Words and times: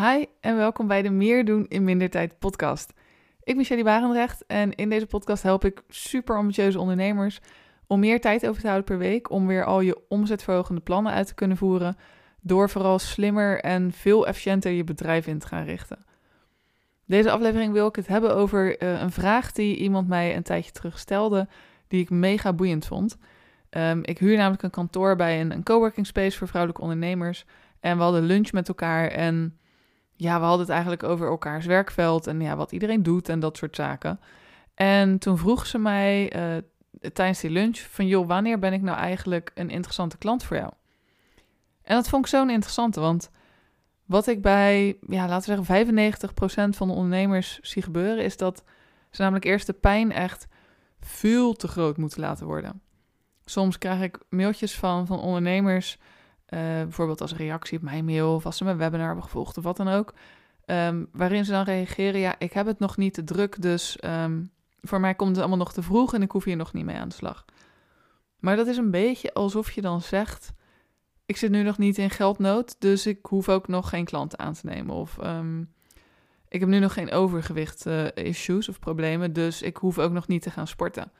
Hi 0.00 0.24
en 0.40 0.56
welkom 0.56 0.86
bij 0.86 1.02
de 1.02 1.10
Meer 1.10 1.44
doen 1.44 1.66
in 1.68 1.84
minder 1.84 2.10
tijd 2.10 2.38
podcast. 2.38 2.92
Ik 3.42 3.56
ben 3.56 3.64
Shelly 3.64 3.82
Barendrecht 3.82 4.44
en 4.46 4.74
in 4.74 4.88
deze 4.88 5.06
podcast 5.06 5.42
help 5.42 5.64
ik 5.64 5.82
super 5.88 6.36
ambitieuze 6.36 6.80
ondernemers 6.80 7.40
om 7.86 8.00
meer 8.00 8.20
tijd 8.20 8.46
over 8.46 8.60
te 8.60 8.66
houden 8.66 8.86
per 8.86 8.98
week 8.98 9.30
om 9.30 9.46
weer 9.46 9.64
al 9.64 9.80
je 9.80 10.02
omzetverhogende 10.08 10.80
plannen 10.80 11.12
uit 11.12 11.26
te 11.26 11.34
kunnen 11.34 11.56
voeren 11.56 11.96
door 12.40 12.70
vooral 12.70 12.98
slimmer 12.98 13.60
en 13.60 13.92
veel 13.92 14.26
efficiënter 14.26 14.72
je 14.72 14.84
bedrijf 14.84 15.26
in 15.26 15.38
te 15.38 15.46
gaan 15.46 15.64
richten. 15.64 16.04
Deze 17.06 17.30
aflevering 17.30 17.72
wil 17.72 17.86
ik 17.86 17.96
het 17.96 18.06
hebben 18.06 18.34
over 18.34 18.78
eh, 18.78 19.00
een 19.00 19.12
vraag 19.12 19.52
die 19.52 19.76
iemand 19.76 20.08
mij 20.08 20.36
een 20.36 20.42
tijdje 20.42 20.72
terug 20.72 20.98
stelde, 20.98 21.48
die 21.88 22.00
ik 22.00 22.10
mega 22.10 22.52
boeiend 22.52 22.86
vond. 22.86 23.16
Ehm, 23.70 23.98
ik 24.02 24.18
huur 24.18 24.36
namelijk 24.36 24.62
een 24.62 24.70
kantoor 24.70 25.16
bij 25.16 25.40
een, 25.40 25.52
een 25.52 25.62
coworking 25.62 26.06
space 26.06 26.38
voor 26.38 26.48
vrouwelijke 26.48 26.82
ondernemers. 26.82 27.44
En 27.80 27.96
we 27.96 28.02
hadden 28.02 28.22
lunch 28.22 28.52
met 28.52 28.68
elkaar 28.68 29.08
en 29.08 29.59
ja, 30.20 30.38
we 30.38 30.44
hadden 30.44 30.60
het 30.60 30.70
eigenlijk 30.70 31.02
over 31.02 31.28
elkaars 31.28 31.66
werkveld 31.66 32.26
en 32.26 32.40
ja, 32.40 32.56
wat 32.56 32.72
iedereen 32.72 33.02
doet 33.02 33.28
en 33.28 33.40
dat 33.40 33.56
soort 33.56 33.76
zaken. 33.76 34.20
En 34.74 35.18
toen 35.18 35.38
vroeg 35.38 35.66
ze 35.66 35.78
mij 35.78 36.36
uh, 36.36 36.56
tijdens 37.12 37.40
die 37.40 37.50
lunch 37.50 37.78
van 37.78 38.06
joh, 38.06 38.26
wanneer 38.26 38.58
ben 38.58 38.72
ik 38.72 38.82
nou 38.82 38.98
eigenlijk 38.98 39.50
een 39.54 39.70
interessante 39.70 40.18
klant 40.18 40.44
voor 40.44 40.56
jou? 40.56 40.72
En 41.82 41.94
dat 41.94 42.08
vond 42.08 42.24
ik 42.24 42.30
zo'n 42.30 42.50
interessante, 42.50 43.00
want 43.00 43.30
wat 44.04 44.26
ik 44.26 44.42
bij, 44.42 44.98
ja, 45.06 45.28
laten 45.28 45.56
we 45.56 45.64
zeggen 45.64 46.72
95% 46.72 46.76
van 46.76 46.88
de 46.88 46.94
ondernemers 46.94 47.58
zie 47.60 47.82
gebeuren, 47.82 48.24
is 48.24 48.36
dat 48.36 48.64
ze 49.10 49.22
namelijk 49.22 49.44
eerst 49.44 49.66
de 49.66 49.72
pijn 49.72 50.12
echt 50.12 50.46
veel 51.00 51.54
te 51.54 51.68
groot 51.68 51.96
moeten 51.96 52.20
laten 52.20 52.46
worden. 52.46 52.82
Soms 53.44 53.78
krijg 53.78 54.02
ik 54.02 54.18
mailtjes 54.28 54.78
van, 54.78 55.06
van 55.06 55.20
ondernemers 55.20 55.98
uh, 56.50 56.60
bijvoorbeeld 56.60 57.20
als 57.20 57.34
reactie 57.34 57.78
op 57.78 57.84
mijn 57.84 58.04
mail 58.04 58.34
of 58.34 58.46
als 58.46 58.56
ze 58.56 58.64
mijn 58.64 58.76
webinar 58.76 59.06
hebben 59.06 59.24
gevolgd 59.24 59.58
of 59.58 59.64
wat 59.64 59.76
dan 59.76 59.88
ook. 59.88 60.14
Um, 60.66 61.08
waarin 61.12 61.44
ze 61.44 61.50
dan 61.50 61.64
reageren, 61.64 62.20
ja, 62.20 62.34
ik 62.38 62.52
heb 62.52 62.66
het 62.66 62.78
nog 62.78 62.96
niet 62.96 63.14
te 63.14 63.24
druk, 63.24 63.62
dus 63.62 63.98
um, 64.04 64.50
voor 64.80 65.00
mij 65.00 65.14
komt 65.14 65.30
het 65.30 65.38
allemaal 65.38 65.58
nog 65.58 65.72
te 65.72 65.82
vroeg 65.82 66.14
en 66.14 66.22
ik 66.22 66.30
hoef 66.30 66.44
hier 66.44 66.56
nog 66.56 66.72
niet 66.72 66.84
mee 66.84 66.96
aan 66.96 67.08
de 67.08 67.14
slag. 67.14 67.44
Maar 68.38 68.56
dat 68.56 68.66
is 68.66 68.76
een 68.76 68.90
beetje 68.90 69.34
alsof 69.34 69.70
je 69.70 69.80
dan 69.80 70.00
zegt, 70.00 70.52
ik 71.26 71.36
zit 71.36 71.50
nu 71.50 71.62
nog 71.62 71.78
niet 71.78 71.98
in 71.98 72.10
geldnood, 72.10 72.76
dus 72.78 73.06
ik 73.06 73.26
hoef 73.26 73.48
ook 73.48 73.68
nog 73.68 73.88
geen 73.88 74.04
klanten 74.04 74.38
aan 74.38 74.52
te 74.52 74.66
nemen. 74.66 74.94
Of 74.94 75.18
um, 75.22 75.72
ik 76.48 76.60
heb 76.60 76.68
nu 76.68 76.78
nog 76.78 76.92
geen 76.92 77.12
overgewicht 77.12 77.86
uh, 77.86 78.06
issues 78.14 78.68
of 78.68 78.78
problemen, 78.78 79.32
dus 79.32 79.62
ik 79.62 79.76
hoef 79.76 79.98
ook 79.98 80.12
nog 80.12 80.28
niet 80.28 80.42
te 80.42 80.50
gaan 80.50 80.66
sporten. 80.66 81.12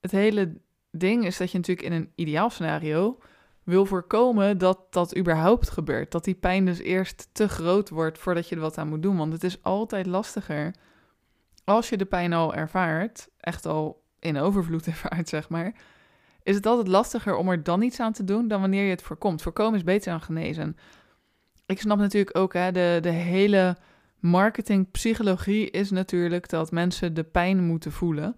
Het 0.00 0.10
hele 0.10 0.60
ding 0.90 1.24
is 1.24 1.36
dat 1.36 1.50
je 1.50 1.58
natuurlijk 1.58 1.86
in 1.86 1.92
een 1.92 2.12
ideaal 2.14 2.50
scenario 2.50 3.18
wil 3.68 3.86
voorkomen 3.86 4.58
dat 4.58 4.78
dat 4.90 5.16
überhaupt 5.16 5.70
gebeurt. 5.70 6.12
Dat 6.12 6.24
die 6.24 6.34
pijn 6.34 6.64
dus 6.64 6.78
eerst 6.78 7.28
te 7.32 7.48
groot 7.48 7.88
wordt 7.88 8.18
voordat 8.18 8.48
je 8.48 8.54
er 8.54 8.60
wat 8.60 8.78
aan 8.78 8.88
moet 8.88 9.02
doen. 9.02 9.16
Want 9.16 9.32
het 9.32 9.44
is 9.44 9.62
altijd 9.62 10.06
lastiger 10.06 10.74
als 11.64 11.88
je 11.88 11.96
de 11.96 12.04
pijn 12.04 12.32
al 12.32 12.54
ervaart, 12.54 13.28
echt 13.40 13.66
al 13.66 14.02
in 14.18 14.38
overvloed 14.38 14.86
ervaart, 14.92 15.28
zeg 15.28 15.48
maar. 15.48 15.72
Is 16.42 16.54
het 16.54 16.66
altijd 16.66 16.88
lastiger 16.88 17.36
om 17.36 17.48
er 17.48 17.62
dan 17.62 17.82
iets 17.82 18.00
aan 18.00 18.12
te 18.12 18.24
doen 18.24 18.48
dan 18.48 18.60
wanneer 18.60 18.84
je 18.84 18.90
het 18.90 19.02
voorkomt. 19.02 19.42
Voorkomen 19.42 19.78
is 19.78 19.84
beter 19.84 20.10
dan 20.10 20.20
genezen. 20.20 20.76
Ik 21.66 21.80
snap 21.80 21.98
natuurlijk 21.98 22.36
ook, 22.36 22.52
hè, 22.52 22.72
de, 22.72 22.98
de 23.00 23.10
hele 23.10 23.76
marketingpsychologie 24.18 25.70
is 25.70 25.90
natuurlijk 25.90 26.48
dat 26.48 26.70
mensen 26.70 27.14
de 27.14 27.24
pijn 27.24 27.64
moeten 27.64 27.92
voelen. 27.92 28.36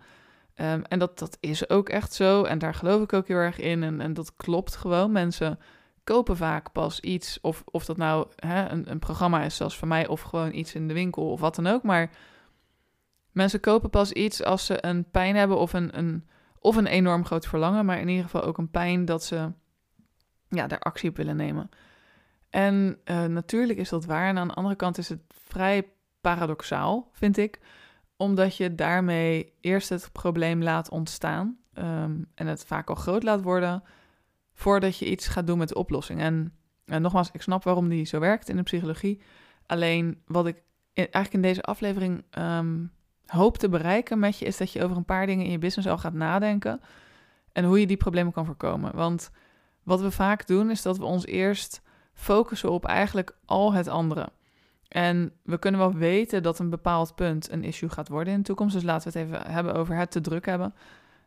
Um, 0.60 0.82
en 0.82 0.98
dat, 0.98 1.18
dat 1.18 1.36
is 1.40 1.68
ook 1.68 1.88
echt 1.88 2.12
zo. 2.12 2.44
En 2.44 2.58
daar 2.58 2.74
geloof 2.74 3.02
ik 3.02 3.12
ook 3.12 3.28
heel 3.28 3.36
erg 3.36 3.58
in. 3.58 3.82
En, 3.82 4.00
en 4.00 4.14
dat 4.14 4.36
klopt 4.36 4.76
gewoon. 4.76 5.12
Mensen 5.12 5.58
kopen 6.04 6.36
vaak 6.36 6.72
pas 6.72 7.00
iets. 7.00 7.40
Of, 7.40 7.62
of 7.64 7.84
dat 7.84 7.96
nou 7.96 8.26
hè, 8.36 8.68
een, 8.68 8.90
een 8.90 8.98
programma 8.98 9.42
is, 9.42 9.56
zoals 9.56 9.76
voor 9.76 9.88
mij, 9.88 10.06
of 10.06 10.20
gewoon 10.20 10.54
iets 10.54 10.74
in 10.74 10.88
de 10.88 10.94
winkel 10.94 11.30
of 11.30 11.40
wat 11.40 11.54
dan 11.54 11.66
ook. 11.66 11.82
Maar 11.82 12.10
mensen 13.32 13.60
kopen 13.60 13.90
pas 13.90 14.12
iets 14.12 14.44
als 14.44 14.66
ze 14.66 14.86
een 14.86 15.10
pijn 15.10 15.36
hebben 15.36 15.58
of 15.58 15.72
een, 15.72 15.98
een, 15.98 16.28
of 16.58 16.76
een 16.76 16.86
enorm 16.86 17.24
groot 17.24 17.46
verlangen. 17.46 17.84
Maar 17.84 18.00
in 18.00 18.08
ieder 18.08 18.24
geval 18.24 18.42
ook 18.42 18.58
een 18.58 18.70
pijn 18.70 19.04
dat 19.04 19.24
ze 19.24 19.52
ja, 20.48 20.66
daar 20.66 20.78
actie 20.78 21.10
op 21.10 21.16
willen 21.16 21.36
nemen. 21.36 21.68
En 22.50 22.98
uh, 23.04 23.24
natuurlijk 23.24 23.78
is 23.78 23.88
dat 23.88 24.04
waar. 24.04 24.28
En 24.28 24.38
aan 24.38 24.48
de 24.48 24.54
andere 24.54 24.76
kant 24.76 24.98
is 24.98 25.08
het 25.08 25.20
vrij 25.28 25.88
paradoxaal, 26.20 27.08
vind 27.12 27.36
ik 27.36 27.60
omdat 28.20 28.56
je 28.56 28.74
daarmee 28.74 29.52
eerst 29.60 29.88
het 29.88 30.12
probleem 30.12 30.62
laat 30.62 30.90
ontstaan 30.90 31.58
um, 31.74 32.26
en 32.34 32.46
het 32.46 32.64
vaak 32.64 32.88
al 32.88 32.94
groot 32.94 33.22
laat 33.22 33.42
worden, 33.42 33.82
voordat 34.54 34.98
je 34.98 35.10
iets 35.10 35.28
gaat 35.28 35.46
doen 35.46 35.58
met 35.58 35.68
de 35.68 35.74
oplossing. 35.74 36.20
En, 36.20 36.52
en 36.84 37.02
nogmaals, 37.02 37.30
ik 37.32 37.42
snap 37.42 37.64
waarom 37.64 37.88
die 37.88 38.04
zo 38.04 38.18
werkt 38.18 38.48
in 38.48 38.56
de 38.56 38.62
psychologie. 38.62 39.22
Alleen 39.66 40.22
wat 40.26 40.46
ik 40.46 40.62
eigenlijk 40.92 41.32
in 41.32 41.42
deze 41.42 41.62
aflevering 41.62 42.24
um, 42.38 42.92
hoop 43.26 43.58
te 43.58 43.68
bereiken 43.68 44.18
met 44.18 44.38
je, 44.38 44.44
is 44.44 44.56
dat 44.56 44.72
je 44.72 44.84
over 44.84 44.96
een 44.96 45.04
paar 45.04 45.26
dingen 45.26 45.44
in 45.44 45.50
je 45.50 45.58
business 45.58 45.88
al 45.88 45.98
gaat 45.98 46.14
nadenken 46.14 46.80
en 47.52 47.64
hoe 47.64 47.80
je 47.80 47.86
die 47.86 47.96
problemen 47.96 48.32
kan 48.32 48.46
voorkomen. 48.46 48.96
Want 48.96 49.30
wat 49.82 50.00
we 50.00 50.10
vaak 50.10 50.46
doen, 50.46 50.70
is 50.70 50.82
dat 50.82 50.98
we 50.98 51.04
ons 51.04 51.26
eerst 51.26 51.82
focussen 52.12 52.70
op 52.70 52.84
eigenlijk 52.84 53.36
al 53.44 53.72
het 53.72 53.88
andere. 53.88 54.28
En 54.90 55.32
we 55.42 55.58
kunnen 55.58 55.80
wel 55.80 55.94
weten 55.94 56.42
dat 56.42 56.58
een 56.58 56.70
bepaald 56.70 57.14
punt 57.14 57.50
een 57.50 57.64
issue 57.64 57.88
gaat 57.88 58.08
worden 58.08 58.32
in 58.32 58.38
de 58.38 58.44
toekomst. 58.44 58.74
Dus 58.74 58.82
laten 58.82 59.12
we 59.12 59.18
het 59.18 59.28
even 59.28 59.52
hebben 59.52 59.74
over 59.74 59.96
het 59.96 60.10
te 60.10 60.20
druk 60.20 60.46
hebben. 60.46 60.74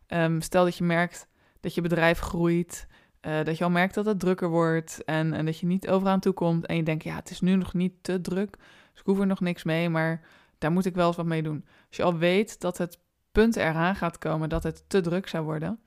Um, 0.07 0.41
stel 0.41 0.63
dat 0.63 0.77
je 0.77 0.83
merkt 0.83 1.27
dat 1.59 1.73
je 1.73 1.81
bedrijf 1.81 2.19
groeit, 2.19 2.87
uh, 3.21 3.43
dat 3.43 3.57
je 3.57 3.63
al 3.63 3.69
merkt 3.69 3.93
dat 3.93 4.05
het 4.05 4.19
drukker 4.19 4.49
wordt 4.49 5.03
en, 5.03 5.33
en 5.33 5.45
dat 5.45 5.59
je 5.59 5.65
niet 5.65 5.89
overaan 5.89 6.19
toe 6.19 6.33
komt. 6.33 6.65
En 6.65 6.75
je 6.75 6.83
denkt, 6.83 7.03
ja, 7.03 7.15
het 7.15 7.29
is 7.29 7.41
nu 7.41 7.55
nog 7.55 7.73
niet 7.73 7.93
te 8.01 8.21
druk, 8.21 8.57
dus 8.91 8.99
ik 8.99 9.05
hoef 9.05 9.19
er 9.19 9.27
nog 9.27 9.39
niks 9.39 9.63
mee, 9.63 9.89
maar 9.89 10.21
daar 10.57 10.71
moet 10.71 10.85
ik 10.85 10.95
wel 10.95 11.07
eens 11.07 11.15
wat 11.15 11.25
mee 11.25 11.43
doen. 11.43 11.65
Als 11.87 11.97
je 11.97 12.03
al 12.03 12.17
weet 12.17 12.59
dat 12.59 12.77
het 12.77 12.99
punt 13.31 13.55
eraan 13.55 13.95
gaat 13.95 14.17
komen 14.17 14.49
dat 14.49 14.63
het 14.63 14.83
te 14.87 15.01
druk 15.01 15.27
zou 15.27 15.43
worden, 15.43 15.79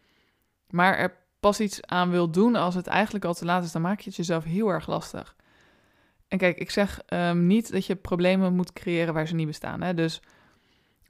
maar 0.71 0.97
er 0.97 1.17
pas 1.41 1.61
iets 1.61 1.83
aan 1.83 2.11
wil 2.11 2.31
doen 2.31 2.55
als 2.55 2.75
het 2.75 2.87
eigenlijk 2.87 3.25
al 3.25 3.35
te 3.35 3.45
laat 3.45 3.65
is, 3.65 3.73
dan 3.73 3.83
maak 3.83 4.01
je 4.01 4.09
het 4.09 4.17
jezelf 4.17 4.45
heel 4.45 4.69
erg 4.69 4.87
lastig. 4.87 5.37
Kijk, 6.39 6.59
ik 6.59 6.71
zeg 6.71 7.01
um, 7.09 7.47
niet 7.47 7.73
dat 7.73 7.87
je 7.87 7.97
problemen 7.97 8.55
moet 8.55 8.73
creëren 8.73 9.15
waar 9.15 9.27
ze 9.27 9.35
niet 9.35 9.47
bestaan. 9.47 9.83
Hè? 9.83 9.95
Dus 9.95 10.21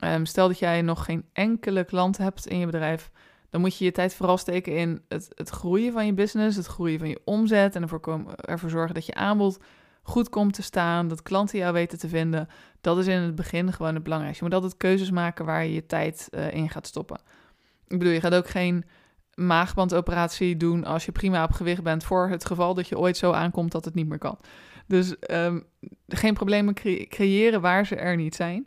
um, 0.05 0.27
stel 0.27 0.49
dat 0.49 0.59
jij 0.59 0.83
nog 0.83 1.05
geen 1.05 1.25
enkele 1.33 1.85
klant 1.85 2.19
hebt 2.19 2.47
in 2.47 2.59
je 2.59 2.67
bedrijf, 2.67 3.11
dan 3.51 3.61
moet 3.61 3.77
je 3.77 3.85
je 3.85 3.93
tijd 3.93 4.15
vooral 4.15 4.39
steken 4.39 4.77
in 4.77 5.03
het, 5.09 5.29
het 5.35 5.49
groeien 5.49 5.93
van 5.93 6.07
je 6.07 6.15
business, 6.15 6.57
het 6.57 6.67
groeien 6.67 6.99
van 6.99 7.09
je 7.09 7.21
omzet 7.25 7.75
en 7.75 7.83
ervoor, 7.83 8.25
ervoor 8.37 8.71
zorgen 8.71 8.95
dat 8.95 9.07
je 9.07 9.15
aanbod 9.15 9.59
goed 10.03 10.29
komt 10.29 10.55
te 10.55 10.63
staan, 10.63 11.09
dat 11.09 11.23
klanten 11.23 11.59
jou 11.59 11.73
weten 11.73 11.99
te 11.99 12.09
vinden. 12.09 12.49
Dat 12.81 12.99
is 12.99 13.07
in 13.07 13.21
het 13.21 13.35
begin 13.35 13.73
gewoon 13.73 13.95
het 13.95 14.03
belangrijkste. 14.03 14.45
Je 14.45 14.51
moet 14.51 14.63
altijd 14.63 14.81
keuzes 14.81 15.11
maken 15.11 15.45
waar 15.45 15.65
je 15.65 15.73
je 15.73 15.87
tijd 15.87 16.29
uh, 16.31 16.53
in 16.53 16.71
gaat 16.71 16.87
stoppen. 16.87 17.21
Ik 17.87 17.99
bedoel, 17.99 18.13
je 18.13 18.21
gaat 18.21 18.35
ook 18.35 18.49
geen 18.49 18.85
maagbandoperatie 19.35 20.57
doen 20.57 20.85
als 20.85 21.05
je 21.05 21.13
prima 21.13 21.45
op 21.45 21.53
gewicht 21.53 21.83
bent 21.83 22.05
voor 22.05 22.29
het 22.29 22.45
geval 22.45 22.75
dat 22.75 22.89
je 22.89 22.99
ooit 22.99 23.17
zo 23.17 23.33
aankomt 23.33 23.73
dat 23.73 23.85
het 23.85 23.95
niet 23.95 24.09
meer 24.09 24.19
kan. 24.19 24.39
Dus 24.87 25.15
um, 25.31 25.65
geen 26.09 26.35
problemen 26.35 26.75
creëren 27.09 27.61
waar 27.61 27.87
ze 27.87 27.97
er 27.97 28.17
niet 28.17 28.35
zijn. 28.35 28.67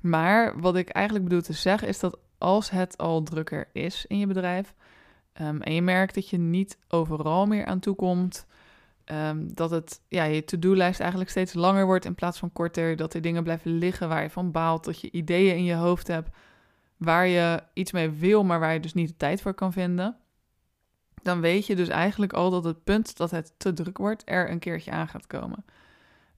Maar 0.00 0.60
wat 0.60 0.76
ik 0.76 0.88
eigenlijk 0.88 1.28
bedoel 1.28 1.42
te 1.42 1.52
zeggen 1.52 1.88
is 1.88 1.98
dat 1.98 2.18
als 2.38 2.70
het 2.70 2.98
al 2.98 3.22
drukker 3.22 3.68
is 3.72 4.04
in 4.06 4.18
je 4.18 4.26
bedrijf 4.26 4.74
um, 5.40 5.62
en 5.62 5.74
je 5.74 5.82
merkt 5.82 6.14
dat 6.14 6.28
je 6.28 6.38
niet 6.38 6.78
overal 6.88 7.46
meer 7.46 7.64
aan 7.64 7.78
toe 7.78 7.94
komt, 7.94 8.46
um, 9.04 9.54
dat 9.54 9.70
het, 9.70 10.00
ja, 10.08 10.24
je 10.24 10.44
to-do-lijst 10.44 11.00
eigenlijk 11.00 11.30
steeds 11.30 11.54
langer 11.54 11.86
wordt 11.86 12.04
in 12.04 12.14
plaats 12.14 12.38
van 12.38 12.52
korter, 12.52 12.96
dat 12.96 13.14
er 13.14 13.20
dingen 13.20 13.42
blijven 13.42 13.70
liggen 13.70 14.08
waar 14.08 14.22
je 14.22 14.30
van 14.30 14.50
baalt, 14.50 14.84
dat 14.84 15.00
je 15.00 15.10
ideeën 15.10 15.56
in 15.56 15.64
je 15.64 15.74
hoofd 15.74 16.06
hebt 16.06 16.36
waar 16.96 17.26
je 17.26 17.62
iets 17.72 17.92
mee 17.92 18.10
wil, 18.10 18.44
maar 18.44 18.60
waar 18.60 18.72
je 18.72 18.80
dus 18.80 18.94
niet 18.94 19.08
de 19.08 19.16
tijd 19.16 19.42
voor 19.42 19.54
kan 19.54 19.72
vinden, 19.72 20.16
dan 21.22 21.40
weet 21.40 21.66
je 21.66 21.76
dus 21.76 21.88
eigenlijk 21.88 22.32
al 22.32 22.50
dat 22.50 22.64
het 22.64 22.84
punt 22.84 23.16
dat 23.16 23.30
het 23.30 23.54
te 23.56 23.72
druk 23.72 23.98
wordt 23.98 24.22
er 24.24 24.50
een 24.50 24.58
keertje 24.58 24.90
aan 24.90 25.08
gaat 25.08 25.26
komen. 25.26 25.64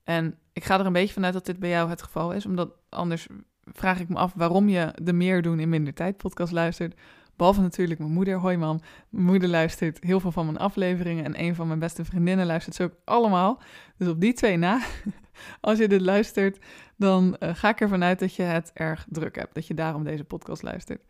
En 0.03 0.37
ik 0.53 0.63
ga 0.63 0.79
er 0.79 0.85
een 0.85 0.93
beetje 0.93 1.13
vanuit 1.13 1.33
dat 1.33 1.45
dit 1.45 1.59
bij 1.59 1.69
jou 1.69 1.89
het 1.89 2.01
geval 2.01 2.31
is, 2.31 2.45
omdat 2.45 2.69
anders 2.89 3.27
vraag 3.63 3.99
ik 3.99 4.09
me 4.09 4.15
af 4.15 4.33
waarom 4.35 4.69
je 4.69 4.93
de 5.01 5.13
meer 5.13 5.41
doen 5.41 5.59
in 5.59 5.69
minder 5.69 5.93
tijd 5.93 6.17
podcast 6.17 6.51
luistert. 6.51 6.99
Behalve 7.35 7.61
natuurlijk 7.61 7.99
mijn 7.99 8.11
moeder. 8.11 8.37
Hoi 8.37 8.57
mam. 8.57 8.79
Mijn 9.09 9.25
moeder 9.25 9.49
luistert 9.49 10.03
heel 10.03 10.19
veel 10.19 10.31
van 10.31 10.45
mijn 10.45 10.57
afleveringen. 10.57 11.25
En 11.25 11.41
een 11.41 11.55
van 11.55 11.67
mijn 11.67 11.79
beste 11.79 12.05
vriendinnen 12.05 12.45
luistert 12.45 12.75
ze 12.75 12.83
ook 12.83 12.95
allemaal. 13.03 13.61
Dus 13.97 14.07
op 14.07 14.21
die 14.21 14.33
twee 14.33 14.57
na, 14.57 14.81
als 15.61 15.77
je 15.77 15.87
dit 15.87 16.01
luistert, 16.01 16.59
dan 16.97 17.35
uh, 17.39 17.49
ga 17.55 17.69
ik 17.69 17.81
ervan 17.81 18.03
uit 18.03 18.19
dat 18.19 18.35
je 18.35 18.43
het 18.43 18.71
erg 18.73 19.05
druk 19.09 19.35
hebt. 19.35 19.53
Dat 19.53 19.67
je 19.67 19.73
daarom 19.73 20.03
deze 20.03 20.23
podcast 20.23 20.63
luistert. 20.63 21.01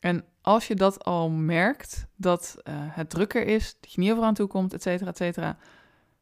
En 0.00 0.24
als 0.46 0.66
je 0.66 0.74
dat 0.74 1.04
al 1.04 1.30
merkt, 1.30 2.06
dat 2.16 2.56
uh, 2.58 2.74
het 2.78 3.10
drukker 3.10 3.46
is, 3.46 3.76
dat 3.80 3.92
je 3.92 4.00
niet 4.00 4.10
overal 4.10 4.28
aan 4.28 4.34
toe 4.34 4.46
komt, 4.46 4.74
et 4.74 4.82
cetera, 4.82 5.10
et 5.10 5.16
cetera. 5.16 5.56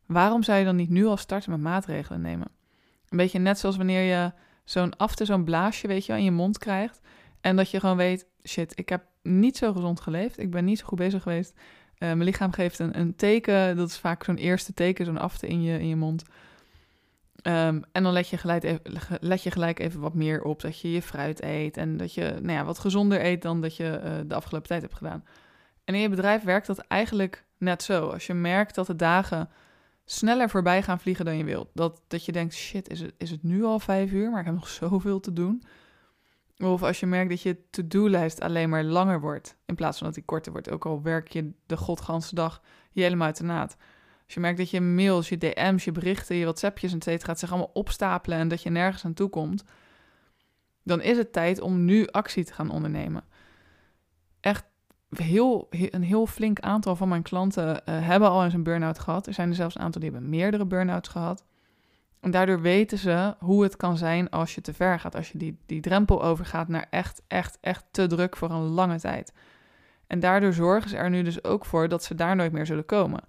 Waarom 0.06 0.42
zou 0.42 0.58
je 0.58 0.64
dan 0.64 0.76
niet 0.76 0.90
nu 0.90 1.06
al 1.06 1.16
starten 1.16 1.50
met 1.50 1.60
maatregelen 1.60 2.20
nemen? 2.20 2.46
Een 3.08 3.16
beetje 3.16 3.38
net 3.38 3.58
zoals 3.58 3.76
wanneer 3.76 4.02
je 4.02 4.32
zo'n 4.64 4.96
afte, 4.96 5.24
zo'n 5.24 5.44
blaasje, 5.44 5.86
weet 5.86 6.06
je, 6.06 6.12
in 6.12 6.24
je 6.24 6.30
mond 6.30 6.58
krijgt. 6.58 7.00
En 7.40 7.56
dat 7.56 7.70
je 7.70 7.80
gewoon 7.80 7.96
weet, 7.96 8.26
shit, 8.44 8.78
ik 8.78 8.88
heb 8.88 9.04
niet 9.22 9.56
zo 9.56 9.72
gezond 9.72 10.00
geleefd. 10.00 10.38
Ik 10.38 10.50
ben 10.50 10.64
niet 10.64 10.78
zo 10.78 10.86
goed 10.86 10.98
bezig 10.98 11.22
geweest. 11.22 11.52
Uh, 11.52 11.58
mijn 11.98 12.24
lichaam 12.24 12.52
geeft 12.52 12.78
een, 12.78 12.98
een 12.98 13.16
teken. 13.16 13.76
Dat 13.76 13.88
is 13.88 13.98
vaak 13.98 14.24
zo'n 14.24 14.36
eerste 14.36 14.74
teken, 14.74 15.04
zo'n 15.04 15.18
afte 15.18 15.46
in 15.46 15.62
je, 15.62 15.78
in 15.78 15.88
je 15.88 15.96
mond. 15.96 16.24
Ehm, 17.42 17.80
en 17.92 18.02
dan 18.02 18.12
let 18.12 18.28
je, 18.28 18.36
gelijk 18.36 18.62
even, 18.62 18.82
let 19.20 19.42
je 19.42 19.50
gelijk 19.50 19.78
even 19.78 20.00
wat 20.00 20.14
meer 20.14 20.42
op 20.42 20.60
dat 20.60 20.80
je 20.80 20.92
je 20.92 21.02
fruit 21.02 21.42
eet 21.42 21.76
en 21.76 21.96
dat 21.96 22.14
je 22.14 22.38
nou 22.42 22.58
ja, 22.58 22.64
wat 22.64 22.78
gezonder 22.78 23.24
eet 23.24 23.42
dan 23.42 23.60
dat 23.60 23.76
je 23.76 23.90
eh, 23.90 24.12
de 24.26 24.34
afgelopen 24.34 24.68
tijd 24.68 24.82
hebt 24.82 24.94
gedaan. 24.94 25.24
En 25.84 25.94
in 25.94 26.00
je 26.00 26.08
bedrijf 26.08 26.42
werkt 26.42 26.66
dat 26.66 26.78
eigenlijk 26.78 27.44
net 27.58 27.82
zo. 27.82 28.08
Als 28.08 28.26
je 28.26 28.34
merkt 28.34 28.74
dat 28.74 28.86
de 28.86 28.96
dagen 28.96 29.48
sneller 30.04 30.50
voorbij 30.50 30.82
gaan 30.82 31.00
vliegen 31.00 31.24
dan 31.24 31.36
je 31.36 31.44
wilt. 31.44 31.68
Dat, 31.72 32.00
dat 32.08 32.24
je 32.24 32.32
denkt, 32.32 32.54
shit, 32.54 32.88
is 32.88 33.00
het, 33.00 33.14
is 33.18 33.30
het 33.30 33.42
nu 33.42 33.64
al 33.64 33.78
vijf 33.78 34.12
uur, 34.12 34.30
maar 34.30 34.40
ik 34.40 34.46
heb 34.46 34.54
nog 34.54 34.68
zoveel 34.82 35.20
te 35.20 35.32
doen. 35.32 35.62
Of 36.58 36.82
als 36.82 37.00
je 37.00 37.06
merkt 37.06 37.30
dat 37.30 37.42
je 37.42 37.70
to-do-lijst 37.70 38.40
alleen 38.40 38.68
maar 38.68 38.84
langer 38.84 39.20
wordt, 39.20 39.56
in 39.66 39.74
plaats 39.74 39.98
van 39.98 40.06
dat 40.06 40.14
die 40.14 40.24
korter 40.24 40.52
wordt. 40.52 40.70
Ook 40.70 40.86
al 40.86 41.02
werk 41.02 41.28
je 41.28 41.52
de 41.66 41.76
godganse 41.76 42.34
dag 42.34 42.62
je 42.90 43.02
helemaal 43.02 43.26
uit 43.26 43.36
de 43.36 43.44
naad. 43.44 43.76
Als 44.24 44.34
je 44.34 44.40
merkt 44.40 44.58
dat 44.58 44.70
je 44.70 44.80
mails, 44.80 45.28
je 45.28 45.38
DM's, 45.38 45.84
je 45.84 45.92
berichten, 45.92 46.36
je 46.36 46.44
WhatsAppjes 46.44 46.92
en 46.92 47.02
cetera, 47.02 47.34
zich 47.34 47.50
allemaal 47.50 47.70
opstapelen 47.72 48.38
en 48.38 48.48
dat 48.48 48.62
je 48.62 48.70
nergens 48.70 49.04
aan 49.04 49.14
toe 49.14 49.28
komt, 49.28 49.64
dan 50.82 51.00
is 51.00 51.16
het 51.16 51.32
tijd 51.32 51.60
om 51.60 51.84
nu 51.84 52.06
actie 52.06 52.44
te 52.44 52.52
gaan 52.52 52.70
ondernemen. 52.70 53.24
Echt 54.40 54.64
heel, 55.08 55.68
een 55.70 56.02
heel 56.02 56.26
flink 56.26 56.60
aantal 56.60 56.96
van 56.96 57.08
mijn 57.08 57.22
klanten 57.22 57.68
uh, 57.68 58.06
hebben 58.06 58.28
al 58.28 58.44
eens 58.44 58.54
een 58.54 58.62
burn-out 58.62 58.98
gehad. 58.98 59.26
Er 59.26 59.34
zijn 59.34 59.48
er 59.48 59.54
zelfs 59.54 59.74
een 59.74 59.82
aantal 59.82 60.00
die 60.00 60.10
hebben 60.10 60.30
meerdere 60.30 60.66
burn-outs 60.66 61.08
gehad. 61.08 61.44
En 62.20 62.30
daardoor 62.30 62.60
weten 62.60 62.98
ze 62.98 63.34
hoe 63.38 63.62
het 63.62 63.76
kan 63.76 63.96
zijn 63.96 64.30
als 64.30 64.54
je 64.54 64.60
te 64.60 64.74
ver 64.74 65.00
gaat, 65.00 65.14
als 65.14 65.32
je 65.32 65.38
die, 65.38 65.58
die 65.66 65.80
drempel 65.80 66.22
overgaat 66.22 66.68
naar 66.68 66.86
echt, 66.90 67.22
echt, 67.26 67.58
echt 67.60 67.84
te 67.90 68.06
druk 68.06 68.36
voor 68.36 68.50
een 68.50 68.62
lange 68.62 69.00
tijd. 69.00 69.32
En 70.06 70.20
daardoor 70.20 70.52
zorgen 70.52 70.90
ze 70.90 70.96
er 70.96 71.10
nu 71.10 71.22
dus 71.22 71.44
ook 71.44 71.64
voor 71.64 71.88
dat 71.88 72.04
ze 72.04 72.14
daar 72.14 72.36
nooit 72.36 72.52
meer 72.52 72.66
zullen 72.66 72.86
komen. 72.86 73.20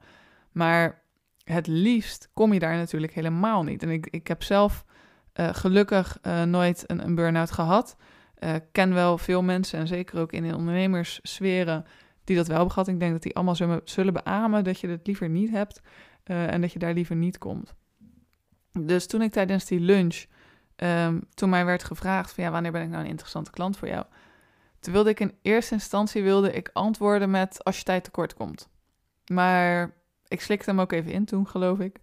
Maar 0.55 1.01
het 1.43 1.67
liefst 1.67 2.29
kom 2.33 2.53
je 2.53 2.59
daar 2.59 2.75
natuurlijk 2.75 3.13
helemaal 3.13 3.63
niet. 3.63 3.83
En 3.83 3.89
ik, 3.89 4.07
ik 4.07 4.27
heb 4.27 4.43
zelf 4.43 4.85
uh, 5.33 5.49
gelukkig 5.53 6.17
uh, 6.21 6.43
nooit 6.43 6.83
een, 6.87 7.05
een 7.05 7.15
burn-out 7.15 7.51
gehad. 7.51 7.95
Uh, 8.39 8.55
ken 8.71 8.93
wel 8.93 9.17
veel 9.17 9.41
mensen, 9.41 9.79
en 9.79 9.87
zeker 9.87 10.19
ook 10.19 10.31
in 10.31 10.47
de 10.47 10.55
ondernemerssferen, 10.55 11.85
die 12.23 12.35
dat 12.35 12.47
wel 12.47 12.55
hebben 12.55 12.73
gehad. 12.73 12.87
Ik 12.89 12.99
denk 12.99 13.11
dat 13.11 13.23
die 13.23 13.35
allemaal 13.35 13.55
zullen, 13.55 13.81
zullen 13.83 14.13
beamen 14.13 14.63
dat 14.63 14.79
je 14.79 14.87
het 14.87 15.07
liever 15.07 15.29
niet 15.29 15.49
hebt 15.49 15.81
en 16.23 16.61
dat 16.61 16.71
je 16.71 16.79
daar 16.79 16.93
liever 16.93 17.15
niet 17.15 17.37
komt. 17.37 17.73
Dus 18.71 19.07
toen 19.07 19.21
ik 19.21 19.31
tijdens 19.31 19.65
die 19.65 19.79
lunch, 19.79 20.25
um, 20.75 21.23
toen 21.33 21.49
mij 21.49 21.65
werd 21.65 21.83
gevraagd 21.83 22.33
van 22.33 22.43
ja, 22.43 22.51
wanneer 22.51 22.71
ben 22.71 22.81
ik 22.81 22.89
nou 22.89 23.03
een 23.03 23.09
interessante 23.09 23.51
klant 23.51 23.77
voor 23.77 23.87
jou? 23.87 24.05
Toen 24.79 24.93
wilde 24.93 25.09
ik 25.09 25.19
in 25.19 25.37
eerste 25.41 25.73
instantie 25.73 26.23
wilde 26.23 26.51
ik 26.51 26.69
antwoorden 26.73 27.29
met 27.29 27.63
als 27.63 27.77
je 27.77 27.83
tijd 27.83 28.03
tekort 28.03 28.33
komt. 28.33 28.69
Maar 29.31 29.93
ik 30.27 30.41
slikte 30.41 30.69
hem 30.69 30.79
ook 30.79 30.91
even 30.91 31.11
in 31.11 31.25
toen, 31.25 31.47
geloof 31.47 31.79
ik. 31.79 31.99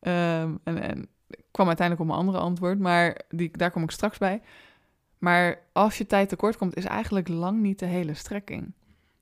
Um, 0.00 0.60
en, 0.64 0.82
en 0.82 1.08
kwam 1.50 1.66
uiteindelijk 1.66 2.08
op 2.08 2.14
een 2.14 2.22
andere 2.22 2.38
antwoord, 2.38 2.78
maar 2.78 3.20
die, 3.28 3.56
daar 3.56 3.70
kom 3.70 3.82
ik 3.82 3.90
straks 3.90 4.18
bij. 4.18 4.42
Maar 5.18 5.58
als 5.72 5.98
je 5.98 6.06
tijd 6.06 6.28
tekort 6.28 6.56
komt, 6.56 6.76
is 6.76 6.84
eigenlijk 6.84 7.28
lang 7.28 7.60
niet 7.60 7.78
de 7.78 7.86
hele 7.86 8.14
strekking. 8.14 8.72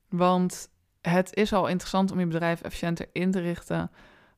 Want 0.09 0.69
het 1.01 1.35
is 1.35 1.53
al 1.53 1.67
interessant 1.67 2.11
om 2.11 2.19
je 2.19 2.27
bedrijf 2.27 2.61
efficiënter 2.61 3.09
in 3.11 3.31
te 3.31 3.39
richten 3.39 3.91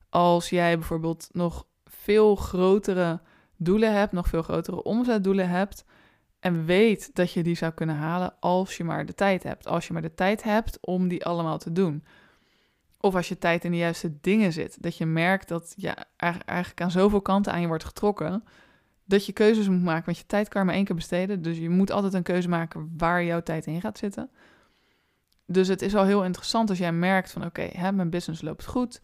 als 0.08 0.50
jij 0.50 0.78
bijvoorbeeld 0.78 1.28
nog 1.32 1.66
veel 1.84 2.36
grotere 2.36 3.20
doelen 3.56 3.94
hebt, 3.94 4.12
nog 4.12 4.28
veel 4.28 4.42
grotere 4.42 4.82
omzetdoelen 4.82 5.48
hebt 5.48 5.84
en 6.40 6.64
weet 6.64 7.14
dat 7.14 7.32
je 7.32 7.42
die 7.42 7.56
zou 7.56 7.72
kunnen 7.72 7.96
halen 7.96 8.34
als 8.40 8.76
je 8.76 8.84
maar 8.84 9.06
de 9.06 9.14
tijd 9.14 9.42
hebt. 9.42 9.66
Als 9.66 9.86
je 9.86 9.92
maar 9.92 10.02
de 10.02 10.14
tijd 10.14 10.42
hebt 10.42 10.78
om 10.80 11.08
die 11.08 11.24
allemaal 11.24 11.58
te 11.58 11.72
doen. 11.72 12.04
Of 13.00 13.14
als 13.14 13.28
je 13.28 13.38
tijd 13.38 13.64
in 13.64 13.70
de 13.70 13.76
juiste 13.76 14.20
dingen 14.20 14.52
zit. 14.52 14.82
Dat 14.82 14.96
je 14.96 15.06
merkt 15.06 15.48
dat 15.48 15.74
je 15.76 15.94
eigenlijk 16.16 16.80
aan 16.80 16.90
zoveel 16.90 17.20
kanten 17.20 17.52
aan 17.52 17.60
je 17.60 17.66
wordt 17.66 17.84
getrokken. 17.84 18.44
Dat 19.04 19.26
je 19.26 19.32
keuzes 19.32 19.68
moet 19.68 19.82
maken. 19.82 20.04
Want 20.04 20.18
je 20.18 20.26
tijd 20.26 20.48
kan 20.48 20.66
maar 20.66 20.74
één 20.74 20.84
keer 20.84 20.94
besteden. 20.94 21.42
Dus 21.42 21.58
je 21.58 21.68
moet 21.68 21.90
altijd 21.90 22.14
een 22.14 22.22
keuze 22.22 22.48
maken 22.48 22.94
waar 22.96 23.24
jouw 23.24 23.42
tijd 23.42 23.66
in 23.66 23.80
gaat 23.80 23.98
zitten. 23.98 24.30
Dus 25.46 25.68
het 25.68 25.82
is 25.82 25.94
al 25.94 26.04
heel 26.04 26.24
interessant 26.24 26.68
als 26.68 26.78
jij 26.78 26.92
merkt 26.92 27.32
van 27.32 27.44
oké, 27.44 27.90
mijn 27.92 28.10
business 28.10 28.42
loopt 28.42 28.66
goed. 28.66 29.00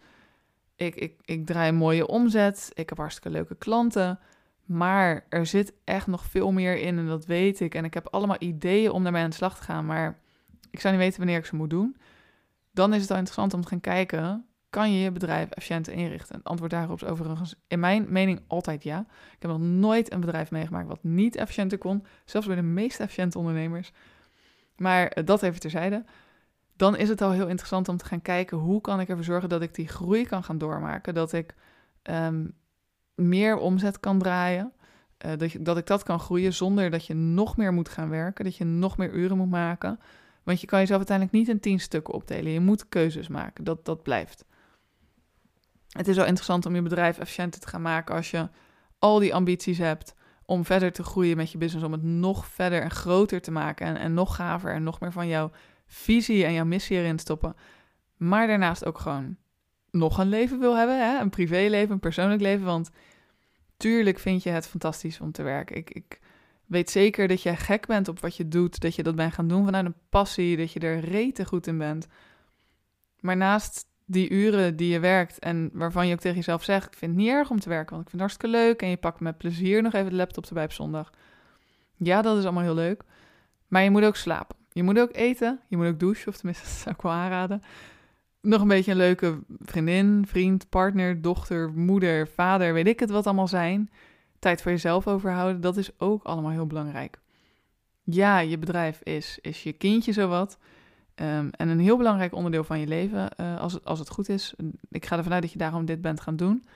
Ik, 0.76 0.94
ik, 0.94 1.20
ik 1.24 1.46
draai 1.46 1.68
een 1.68 1.74
mooie 1.74 2.06
omzet. 2.06 2.70
Ik 2.74 2.88
heb 2.88 2.98
hartstikke 2.98 3.30
leuke 3.30 3.56
klanten. 3.56 4.18
Maar 4.64 5.26
er 5.28 5.46
zit 5.46 5.72
echt 5.84 6.06
nog 6.06 6.24
veel 6.24 6.52
meer 6.52 6.76
in 6.76 6.98
en 6.98 7.06
dat 7.06 7.26
weet 7.26 7.60
ik. 7.60 7.74
En 7.74 7.84
ik 7.84 7.94
heb 7.94 8.08
allemaal 8.10 8.36
ideeën 8.38 8.90
om 8.90 9.02
daarmee 9.02 9.22
aan 9.22 9.30
de 9.30 9.36
slag 9.36 9.56
te 9.56 9.62
gaan. 9.62 9.86
Maar 9.86 10.18
ik 10.70 10.80
zou 10.80 10.94
niet 10.94 11.02
weten 11.02 11.18
wanneer 11.18 11.38
ik 11.38 11.46
ze 11.46 11.56
moet 11.56 11.70
doen 11.70 11.96
dan 12.74 12.94
is 12.94 13.00
het 13.00 13.10
al 13.10 13.16
interessant 13.16 13.54
om 13.54 13.60
te 13.60 13.68
gaan 13.68 13.80
kijken, 13.80 14.46
kan 14.70 14.92
je 14.92 14.98
je 14.98 15.12
bedrijf 15.12 15.50
efficiënt 15.50 15.88
inrichten? 15.88 16.36
Het 16.36 16.44
antwoord 16.44 16.70
daarop 16.70 17.02
is 17.02 17.08
overigens 17.08 17.54
in 17.68 17.80
mijn 17.80 18.06
mening 18.08 18.40
altijd 18.46 18.82
ja. 18.82 19.06
Ik 19.08 19.42
heb 19.42 19.50
nog 19.50 19.60
nooit 19.60 20.12
een 20.12 20.20
bedrijf 20.20 20.50
meegemaakt 20.50 20.88
wat 20.88 21.02
niet 21.02 21.36
efficiënter 21.36 21.78
kon, 21.78 22.06
zelfs 22.24 22.46
bij 22.46 22.56
de 22.56 22.62
meest 22.62 23.00
efficiënte 23.00 23.38
ondernemers. 23.38 23.92
Maar 24.76 25.06
eh, 25.06 25.24
dat 25.24 25.42
even 25.42 25.60
terzijde. 25.60 26.04
Dan 26.76 26.96
is 26.96 27.08
het 27.08 27.20
al 27.20 27.30
heel 27.30 27.48
interessant 27.48 27.88
om 27.88 27.96
te 27.96 28.04
gaan 28.04 28.22
kijken 28.22 28.58
hoe 28.58 28.80
kan 28.80 29.00
ik 29.00 29.08
ervoor 29.08 29.24
zorgen 29.24 29.48
dat 29.48 29.62
ik 29.62 29.74
die 29.74 29.88
groei 29.88 30.26
kan 30.26 30.44
gaan 30.44 30.58
doormaken, 30.58 31.14
dat 31.14 31.32
ik 31.32 31.54
um, 32.02 32.54
meer 33.14 33.56
omzet 33.56 34.00
kan 34.00 34.18
draaien, 34.18 34.72
uh, 35.26 35.32
dat, 35.36 35.56
dat 35.60 35.76
ik 35.76 35.86
dat 35.86 36.02
kan 36.02 36.20
groeien 36.20 36.52
zonder 36.52 36.90
dat 36.90 37.06
je 37.06 37.14
nog 37.14 37.56
meer 37.56 37.72
moet 37.72 37.88
gaan 37.88 38.08
werken, 38.08 38.44
dat 38.44 38.56
je 38.56 38.64
nog 38.64 38.96
meer 38.96 39.12
uren 39.12 39.36
moet 39.36 39.50
maken. 39.50 40.00
Want 40.44 40.60
je 40.60 40.66
kan 40.66 40.78
jezelf 40.78 40.98
uiteindelijk 40.98 41.36
niet 41.36 41.48
in 41.48 41.60
tien 41.60 41.80
stukken 41.80 42.14
opdelen. 42.14 42.52
Je 42.52 42.60
moet 42.60 42.88
keuzes 42.88 43.28
maken. 43.28 43.64
Dat, 43.64 43.84
dat 43.84 44.02
blijft. 44.02 44.44
Het 45.88 46.08
is 46.08 46.16
wel 46.16 46.26
interessant 46.26 46.66
om 46.66 46.74
je 46.74 46.82
bedrijf 46.82 47.18
efficiënter 47.18 47.60
te 47.60 47.68
gaan 47.68 47.82
maken 47.82 48.14
als 48.14 48.30
je 48.30 48.48
al 48.98 49.18
die 49.18 49.34
ambities 49.34 49.78
hebt 49.78 50.14
om 50.46 50.64
verder 50.64 50.92
te 50.92 51.02
groeien 51.02 51.36
met 51.36 51.50
je 51.50 51.58
business, 51.58 51.86
om 51.86 51.92
het 51.92 52.02
nog 52.02 52.46
verder 52.46 52.82
en 52.82 52.90
groter 52.90 53.40
te 53.40 53.50
maken 53.50 53.86
en, 53.86 53.96
en 53.96 54.14
nog 54.14 54.36
gaver 54.36 54.72
en 54.72 54.82
nog 54.82 55.00
meer 55.00 55.12
van 55.12 55.28
jouw 55.28 55.50
visie 55.86 56.44
en 56.44 56.52
jouw 56.52 56.64
missie 56.64 56.96
erin 56.96 57.18
stoppen. 57.18 57.56
Maar 58.16 58.46
daarnaast 58.46 58.84
ook 58.84 58.98
gewoon 58.98 59.36
nog 59.90 60.18
een 60.18 60.28
leven 60.28 60.58
wil 60.58 60.76
hebben, 60.76 60.98
hè? 60.98 61.20
een 61.20 61.30
privéleven, 61.30 61.92
een 61.92 62.00
persoonlijk 62.00 62.40
leven. 62.40 62.64
Want 62.64 62.90
tuurlijk 63.76 64.18
vind 64.18 64.42
je 64.42 64.50
het 64.50 64.66
fantastisch 64.66 65.20
om 65.20 65.32
te 65.32 65.42
werken. 65.42 65.76
Ik, 65.76 65.90
ik 65.90 66.20
Weet 66.74 66.90
zeker 66.90 67.28
dat 67.28 67.42
jij 67.42 67.56
gek 67.56 67.86
bent 67.86 68.08
op 68.08 68.20
wat 68.20 68.36
je 68.36 68.48
doet, 68.48 68.80
dat 68.80 68.94
je 68.94 69.02
dat 69.02 69.16
bent 69.16 69.32
gaan 69.32 69.48
doen 69.48 69.64
vanuit 69.64 69.84
een 69.84 69.94
passie, 70.08 70.56
dat 70.56 70.72
je 70.72 70.80
er 70.80 70.98
rete 70.98 71.44
goed 71.44 71.66
in 71.66 71.78
bent. 71.78 72.06
Maar 73.20 73.36
naast 73.36 73.86
die 74.04 74.30
uren 74.30 74.76
die 74.76 74.88
je 74.92 75.00
werkt 75.00 75.38
en 75.38 75.70
waarvan 75.72 76.06
je 76.06 76.12
ook 76.12 76.20
tegen 76.20 76.36
jezelf 76.36 76.64
zegt: 76.64 76.86
Ik 76.86 76.98
vind 76.98 77.10
het 77.10 77.20
niet 77.20 77.30
erg 77.30 77.50
om 77.50 77.60
te 77.60 77.68
werken, 77.68 77.90
want 77.90 78.02
ik 78.02 78.10
vind 78.10 78.22
het 78.22 78.30
hartstikke 78.30 78.66
leuk. 78.66 78.82
En 78.82 78.88
je 78.88 78.96
pakt 78.96 79.20
met 79.20 79.38
plezier 79.38 79.82
nog 79.82 79.92
even 79.92 80.10
de 80.10 80.16
laptop 80.16 80.46
erbij 80.46 80.64
op 80.64 80.72
zondag. 80.72 81.10
Ja, 81.96 82.22
dat 82.22 82.38
is 82.38 82.44
allemaal 82.44 82.62
heel 82.62 82.74
leuk. 82.74 83.02
Maar 83.68 83.82
je 83.82 83.90
moet 83.90 84.04
ook 84.04 84.16
slapen. 84.16 84.56
Je 84.72 84.82
moet 84.82 84.98
ook 84.98 85.12
eten. 85.12 85.60
Je 85.68 85.76
moet 85.76 85.86
ook 85.86 86.00
douchen, 86.00 86.28
of 86.28 86.36
tenminste, 86.36 86.64
dat 86.68 86.74
zou 86.74 86.94
ik 86.94 87.02
wel 87.02 87.12
aanraden. 87.12 87.62
Nog 88.40 88.60
een 88.60 88.68
beetje 88.68 88.90
een 88.90 88.96
leuke 88.96 89.38
vriendin, 89.60 90.24
vriend, 90.26 90.68
partner, 90.68 91.22
dochter, 91.22 91.72
moeder, 91.72 92.28
vader, 92.28 92.72
weet 92.72 92.86
ik 92.86 93.00
het 93.00 93.10
wat 93.10 93.26
allemaal 93.26 93.48
zijn 93.48 93.90
tijd 94.44 94.62
voor 94.62 94.70
jezelf 94.70 95.06
overhouden, 95.06 95.60
dat 95.60 95.76
is 95.76 95.98
ook 95.98 96.24
allemaal 96.24 96.50
heel 96.50 96.66
belangrijk. 96.66 97.20
Ja, 98.02 98.38
je 98.38 98.58
bedrijf 98.58 99.00
is, 99.02 99.38
is 99.40 99.62
je 99.62 99.72
kindje 99.72 100.12
zowat. 100.12 100.58
Um, 101.14 101.50
en 101.50 101.68
een 101.68 101.80
heel 101.80 101.96
belangrijk 101.96 102.34
onderdeel 102.34 102.64
van 102.64 102.80
je 102.80 102.86
leven, 102.86 103.28
uh, 103.36 103.60
als, 103.60 103.72
het, 103.72 103.84
als 103.84 103.98
het 103.98 104.08
goed 104.08 104.28
is. 104.28 104.54
Ik 104.90 105.06
ga 105.06 105.16
ervan 105.16 105.32
uit 105.32 105.42
dat 105.42 105.52
je 105.52 105.58
daarom 105.58 105.84
dit 105.84 106.00
bent 106.00 106.20
gaan 106.20 106.36
doen. 106.36 106.66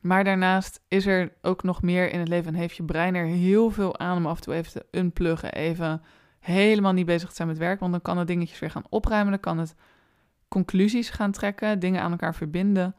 Maar 0.00 0.24
daarnaast 0.24 0.80
is 0.88 1.06
er 1.06 1.32
ook 1.42 1.62
nog 1.62 1.82
meer 1.82 2.12
in 2.12 2.18
het 2.18 2.28
leven 2.28 2.52
en 2.52 2.58
heeft 2.58 2.76
je 2.76 2.84
brein 2.84 3.14
er 3.14 3.26
heel 3.26 3.70
veel 3.70 3.98
aan 3.98 4.16
om 4.16 4.26
af 4.26 4.36
en 4.36 4.42
toe 4.42 4.54
even 4.54 4.72
te 4.72 4.98
unpluggen. 4.98 5.52
Even 5.52 6.02
helemaal 6.40 6.92
niet 6.92 7.06
bezig 7.06 7.28
te 7.28 7.34
zijn 7.34 7.48
met 7.48 7.58
werk, 7.58 7.80
want 7.80 7.92
dan 7.92 8.02
kan 8.02 8.18
het 8.18 8.26
dingetjes 8.26 8.58
weer 8.58 8.70
gaan 8.70 8.86
opruimen. 8.88 9.30
Dan 9.30 9.40
kan 9.40 9.58
het 9.58 9.74
conclusies 10.48 11.10
gaan 11.10 11.32
trekken, 11.32 11.78
dingen 11.78 12.02
aan 12.02 12.10
elkaar 12.10 12.34
verbinden. 12.34 12.94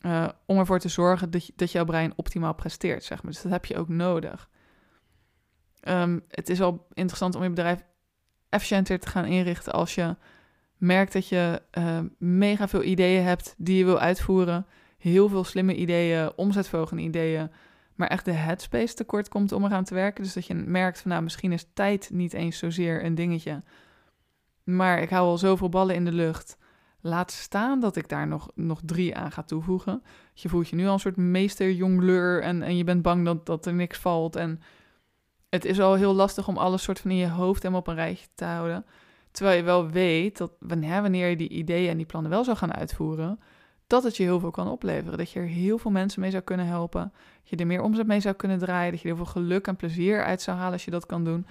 Uh, 0.00 0.28
om 0.46 0.58
ervoor 0.58 0.78
te 0.78 0.88
zorgen 0.88 1.30
dat, 1.30 1.46
je, 1.46 1.52
dat 1.56 1.72
jouw 1.72 1.84
brein 1.84 2.12
optimaal 2.16 2.54
presteert, 2.54 3.04
zeg 3.04 3.22
maar. 3.22 3.32
Dus 3.32 3.42
dat 3.42 3.52
heb 3.52 3.64
je 3.64 3.76
ook 3.76 3.88
nodig. 3.88 4.48
Um, 5.88 6.24
het 6.30 6.48
is 6.48 6.60
al 6.60 6.86
interessant 6.92 7.34
om 7.34 7.42
je 7.42 7.48
bedrijf 7.48 7.84
efficiënter 8.48 8.98
te 8.98 9.08
gaan 9.08 9.24
inrichten 9.24 9.72
als 9.72 9.94
je 9.94 10.16
merkt 10.76 11.12
dat 11.12 11.28
je 11.28 11.62
uh, 11.78 11.98
mega 12.18 12.68
veel 12.68 12.82
ideeën 12.82 13.22
hebt 13.22 13.54
die 13.58 13.78
je 13.78 13.84
wil 13.84 13.98
uitvoeren. 13.98 14.66
Heel 14.98 15.28
veel 15.28 15.44
slimme 15.44 15.74
ideeën, 15.74 16.32
omzetverhogende 16.36 17.02
ideeën. 17.02 17.50
Maar 17.94 18.08
echt 18.08 18.24
de 18.24 18.32
headspace 18.32 18.94
tekort 18.94 19.28
komt 19.28 19.52
om 19.52 19.64
eraan 19.64 19.84
te 19.84 19.94
werken. 19.94 20.22
Dus 20.22 20.32
dat 20.32 20.46
je 20.46 20.54
merkt 20.54 21.00
van 21.00 21.10
nou, 21.10 21.22
misschien 21.22 21.52
is 21.52 21.66
tijd 21.74 22.10
niet 22.12 22.32
eens 22.32 22.58
zozeer 22.58 23.04
een 23.04 23.14
dingetje. 23.14 23.62
Maar 24.64 25.02
ik 25.02 25.10
hou 25.10 25.26
al 25.26 25.38
zoveel 25.38 25.68
ballen 25.68 25.94
in 25.94 26.04
de 26.04 26.12
lucht. 26.12 26.58
Laat 27.06 27.30
staan 27.30 27.80
dat 27.80 27.96
ik 27.96 28.08
daar 28.08 28.26
nog, 28.26 28.50
nog 28.54 28.80
drie 28.84 29.16
aan 29.16 29.32
ga 29.32 29.42
toevoegen. 29.42 30.02
Je 30.34 30.48
voelt 30.48 30.68
je 30.68 30.76
nu 30.76 30.86
al 30.86 30.92
een 30.92 30.98
soort 30.98 31.16
meester 31.16 32.42
en, 32.42 32.62
en 32.62 32.76
je 32.76 32.84
bent 32.84 33.02
bang 33.02 33.24
dat, 33.24 33.46
dat 33.46 33.66
er 33.66 33.74
niks 33.74 33.98
valt. 33.98 34.36
En 34.36 34.60
het 35.48 35.64
is 35.64 35.80
al 35.80 35.94
heel 35.94 36.14
lastig 36.14 36.48
om 36.48 36.56
alles 36.56 36.82
soort 36.82 37.00
van 37.00 37.10
in 37.10 37.16
je 37.16 37.28
hoofd 37.28 37.62
helemaal 37.62 37.80
op 37.80 37.88
een 37.88 37.94
rijtje 37.94 38.26
te 38.34 38.44
houden. 38.44 38.84
Terwijl 39.30 39.56
je 39.56 39.64
wel 39.64 39.90
weet 39.90 40.38
dat 40.38 40.52
wanneer, 40.58 41.02
wanneer 41.02 41.28
je 41.28 41.36
die 41.36 41.48
ideeën 41.48 41.90
en 41.90 41.96
die 41.96 42.06
plannen 42.06 42.30
wel 42.30 42.44
zou 42.44 42.56
gaan 42.56 42.74
uitvoeren, 42.74 43.40
dat 43.86 44.02
het 44.02 44.16
je 44.16 44.22
heel 44.22 44.40
veel 44.40 44.50
kan 44.50 44.68
opleveren. 44.68 45.18
Dat 45.18 45.30
je 45.30 45.40
er 45.40 45.46
heel 45.46 45.78
veel 45.78 45.90
mensen 45.90 46.20
mee 46.20 46.30
zou 46.30 46.42
kunnen 46.42 46.66
helpen. 46.66 47.12
Dat 47.40 47.50
je 47.50 47.56
er 47.56 47.66
meer 47.66 47.82
omzet 47.82 48.06
mee 48.06 48.20
zou 48.20 48.34
kunnen 48.34 48.58
draaien. 48.58 48.90
Dat 48.90 49.00
je 49.00 49.08
er 49.08 49.14
heel 49.14 49.24
veel 49.24 49.32
geluk 49.42 49.66
en 49.66 49.76
plezier 49.76 50.24
uit 50.24 50.42
zou 50.42 50.56
halen 50.56 50.72
als 50.72 50.84
je 50.84 50.90
dat 50.90 51.06
kan 51.06 51.24
doen. 51.24 51.46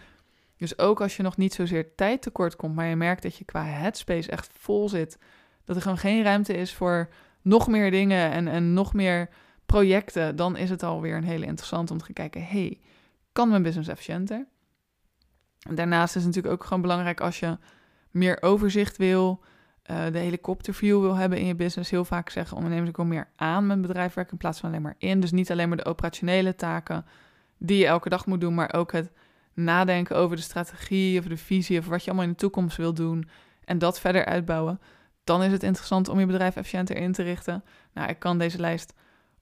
Dus 0.57 0.77
ook 0.77 1.01
als 1.01 1.17
je 1.17 1.23
nog 1.23 1.37
niet 1.37 1.53
zozeer 1.53 1.95
tijd 1.95 2.21
tekort 2.21 2.55
komt, 2.55 2.75
maar 2.75 2.85
je 2.85 2.95
merkt 2.95 3.23
dat 3.23 3.35
je 3.35 3.45
qua 3.45 3.63
headspace 3.63 4.31
echt 4.31 4.49
vol 4.53 4.89
zit. 4.89 5.17
Dat 5.65 5.75
er 5.75 5.81
gewoon 5.81 5.97
geen 5.97 6.23
ruimte 6.23 6.53
is 6.53 6.73
voor 6.73 7.09
nog 7.41 7.67
meer 7.67 7.91
dingen 7.91 8.31
en, 8.31 8.47
en 8.47 8.73
nog 8.73 8.93
meer 8.93 9.29
projecten. 9.65 10.35
Dan 10.35 10.57
is 10.57 10.69
het 10.69 10.83
alweer 10.83 11.15
een 11.15 11.23
hele 11.23 11.45
interessant 11.45 11.91
om 11.91 11.97
te 11.97 12.13
kijken, 12.13 12.45
hey, 12.45 12.79
kan 13.31 13.49
mijn 13.49 13.63
business 13.63 13.89
efficiënter? 13.89 14.45
Daarnaast 15.59 16.15
is 16.15 16.23
het 16.23 16.35
natuurlijk 16.35 16.53
ook 16.53 16.67
gewoon 16.67 16.81
belangrijk 16.81 17.21
als 17.21 17.39
je 17.39 17.57
meer 18.11 18.37
overzicht 18.41 18.97
wil, 18.97 19.43
uh, 19.91 20.05
de 20.11 20.17
helikopterview 20.17 20.99
wil 20.99 21.15
hebben 21.15 21.39
in 21.39 21.45
je 21.45 21.55
business. 21.55 21.89
Heel 21.89 22.05
vaak 22.05 22.29
zeggen 22.29 22.57
ondernemers, 22.57 22.89
ik 22.89 22.95
wil 22.95 23.05
meer 23.05 23.27
aan 23.35 23.67
mijn 23.67 23.81
bedrijf 23.81 24.13
werken 24.13 24.33
in 24.33 24.39
plaats 24.39 24.59
van 24.59 24.69
alleen 24.69 24.81
maar 24.81 24.95
in. 24.97 25.19
Dus 25.19 25.31
niet 25.31 25.51
alleen 25.51 25.67
maar 25.67 25.77
de 25.77 25.85
operationele 25.85 26.55
taken 26.55 27.05
die 27.57 27.77
je 27.77 27.85
elke 27.85 28.09
dag 28.09 28.25
moet 28.25 28.41
doen, 28.41 28.53
maar 28.53 28.73
ook 28.73 28.91
het 28.91 29.11
nadenken 29.53 30.15
over 30.15 30.35
de 30.35 30.41
strategie 30.41 31.19
of 31.19 31.25
de 31.25 31.37
visie 31.37 31.79
of 31.79 31.87
wat 31.87 32.03
je 32.03 32.07
allemaal 32.09 32.27
in 32.27 32.31
de 32.31 32.37
toekomst 32.37 32.77
wil 32.77 32.93
doen 32.93 33.29
en 33.65 33.77
dat 33.77 33.99
verder 33.99 34.25
uitbouwen. 34.25 34.79
Dan 35.25 35.43
is 35.43 35.51
het 35.51 35.63
interessant 35.63 36.09
om 36.09 36.19
je 36.19 36.25
bedrijf 36.25 36.55
efficiënter 36.55 36.97
in 36.97 37.11
te 37.11 37.23
richten. 37.23 37.63
Nou, 37.93 38.09
ik 38.09 38.19
kan 38.19 38.37
deze 38.37 38.59
lijst 38.59 38.93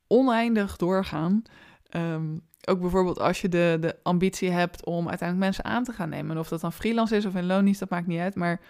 oneindig 0.08 0.78
doorgaan. 0.78 1.44
Ehm, 1.90 2.38
ook 2.68 2.80
bijvoorbeeld 2.80 3.20
als 3.20 3.42
je 3.42 3.50
de, 3.50 3.78
de 3.80 3.96
ambitie 4.04 4.52
hebt 4.52 4.86
om 4.86 5.10
uiteindelijk 5.10 5.40
mensen 5.40 5.66
aan 5.66 5.84
te 5.84 5.92
gaan 5.92 6.10
nemen. 6.10 6.38
of 6.38 6.48
dat 6.48 6.62
dan 6.62 6.74
freelance 6.74 7.16
is 7.16 7.26
of 7.26 7.36
in 7.36 7.46
loondienst, 7.46 7.80
dat 7.80 7.90
maakt 7.90 8.08
niet 8.08 8.20
uit. 8.20 8.36
Maar 8.36 8.62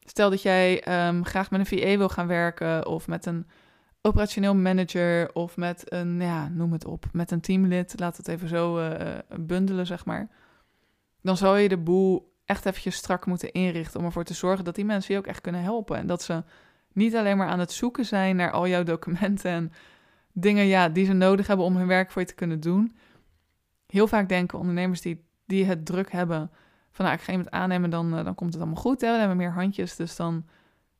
stel 0.00 0.30
dat 0.30 0.42
jij 0.42 0.82
ehm, 0.82 1.22
graag 1.22 1.50
met 1.50 1.60
een 1.60 1.78
VA 1.78 1.96
wil 1.96 2.08
gaan 2.08 2.26
werken 2.26 2.86
of 2.86 3.08
met 3.08 3.26
een 3.26 3.46
operationeel 4.02 4.54
manager 4.54 5.32
of 5.32 5.56
met 5.56 5.92
een, 5.92 6.20
ja, 6.20 6.48
noem 6.48 6.72
het 6.72 6.84
op, 6.84 7.06
met 7.12 7.30
een 7.30 7.40
teamlid. 7.40 7.94
Laat 7.96 8.16
het 8.16 8.28
even 8.28 8.48
zo 8.48 8.78
uh, 8.78 9.18
bundelen, 9.40 9.86
zeg 9.86 10.04
maar. 10.04 10.28
Dan 11.22 11.36
zou 11.36 11.58
je 11.58 11.68
de 11.68 11.78
boel 11.78 12.29
echt 12.50 12.66
eventjes 12.66 12.96
strak 12.96 13.26
moeten 13.26 13.52
inrichten 13.52 14.00
om 14.00 14.06
ervoor 14.06 14.24
te 14.24 14.34
zorgen 14.34 14.64
dat 14.64 14.74
die 14.74 14.84
mensen 14.84 15.14
je 15.14 15.20
ook 15.20 15.26
echt 15.26 15.40
kunnen 15.40 15.62
helpen. 15.62 15.96
En 15.96 16.06
dat 16.06 16.22
ze 16.22 16.44
niet 16.92 17.16
alleen 17.16 17.36
maar 17.36 17.48
aan 17.48 17.58
het 17.58 17.72
zoeken 17.72 18.04
zijn 18.04 18.36
naar 18.36 18.50
al 18.50 18.68
jouw 18.68 18.82
documenten 18.82 19.50
en 19.50 19.72
dingen 20.32 20.64
ja, 20.64 20.88
die 20.88 21.04
ze 21.04 21.12
nodig 21.12 21.46
hebben 21.46 21.66
om 21.66 21.76
hun 21.76 21.86
werk 21.86 22.10
voor 22.10 22.22
je 22.22 22.28
te 22.28 22.34
kunnen 22.34 22.60
doen. 22.60 22.96
Heel 23.86 24.06
vaak 24.06 24.28
denken 24.28 24.58
ondernemers 24.58 25.00
die, 25.00 25.24
die 25.46 25.64
het 25.64 25.86
druk 25.86 26.12
hebben 26.12 26.50
van 26.90 27.04
nou, 27.04 27.16
ik 27.16 27.24
ga 27.24 27.30
iemand 27.30 27.50
aannemen, 27.50 27.90
dan, 27.90 28.18
uh, 28.18 28.24
dan 28.24 28.34
komt 28.34 28.52
het 28.52 28.62
allemaal 28.62 28.82
goed. 28.82 29.00
Hè? 29.00 29.12
We 29.12 29.18
hebben 29.18 29.36
meer 29.36 29.52
handjes, 29.52 29.96
dus 29.96 30.16
dan 30.16 30.46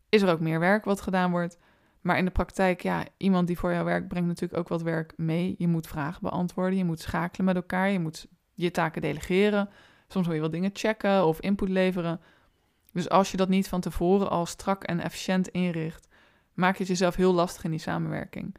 is 0.08 0.22
er 0.22 0.32
ook 0.32 0.40
meer 0.40 0.60
werk 0.60 0.84
wat 0.84 1.00
gedaan 1.00 1.30
wordt. 1.30 1.58
Maar 2.00 2.18
in 2.18 2.24
de 2.24 2.30
praktijk, 2.30 2.80
ja, 2.80 3.04
iemand 3.16 3.46
die 3.46 3.58
voor 3.58 3.72
jou 3.72 3.84
werkt, 3.84 4.08
brengt 4.08 4.28
natuurlijk 4.28 4.60
ook 4.60 4.68
wat 4.68 4.82
werk 4.82 5.12
mee. 5.16 5.54
Je 5.58 5.68
moet 5.68 5.86
vragen 5.86 6.22
beantwoorden, 6.22 6.78
je 6.78 6.84
moet 6.84 7.00
schakelen 7.00 7.46
met 7.46 7.56
elkaar, 7.56 7.90
je 7.90 8.00
moet 8.00 8.26
je 8.54 8.70
taken 8.70 9.02
delegeren. 9.02 9.68
Soms 10.12 10.26
wil 10.26 10.34
je 10.34 10.40
wel 10.40 10.50
dingen 10.50 10.70
checken 10.72 11.24
of 11.26 11.40
input 11.40 11.68
leveren. 11.68 12.20
Dus 12.92 13.08
als 13.08 13.30
je 13.30 13.36
dat 13.36 13.48
niet 13.48 13.68
van 13.68 13.80
tevoren 13.80 14.30
al 14.30 14.46
strak 14.46 14.84
en 14.84 15.00
efficiënt 15.00 15.48
inricht, 15.48 16.08
maak 16.54 16.72
je 16.72 16.78
het 16.78 16.88
jezelf 16.88 17.14
heel 17.14 17.32
lastig 17.32 17.64
in 17.64 17.70
die 17.70 17.80
samenwerking. 17.80 18.56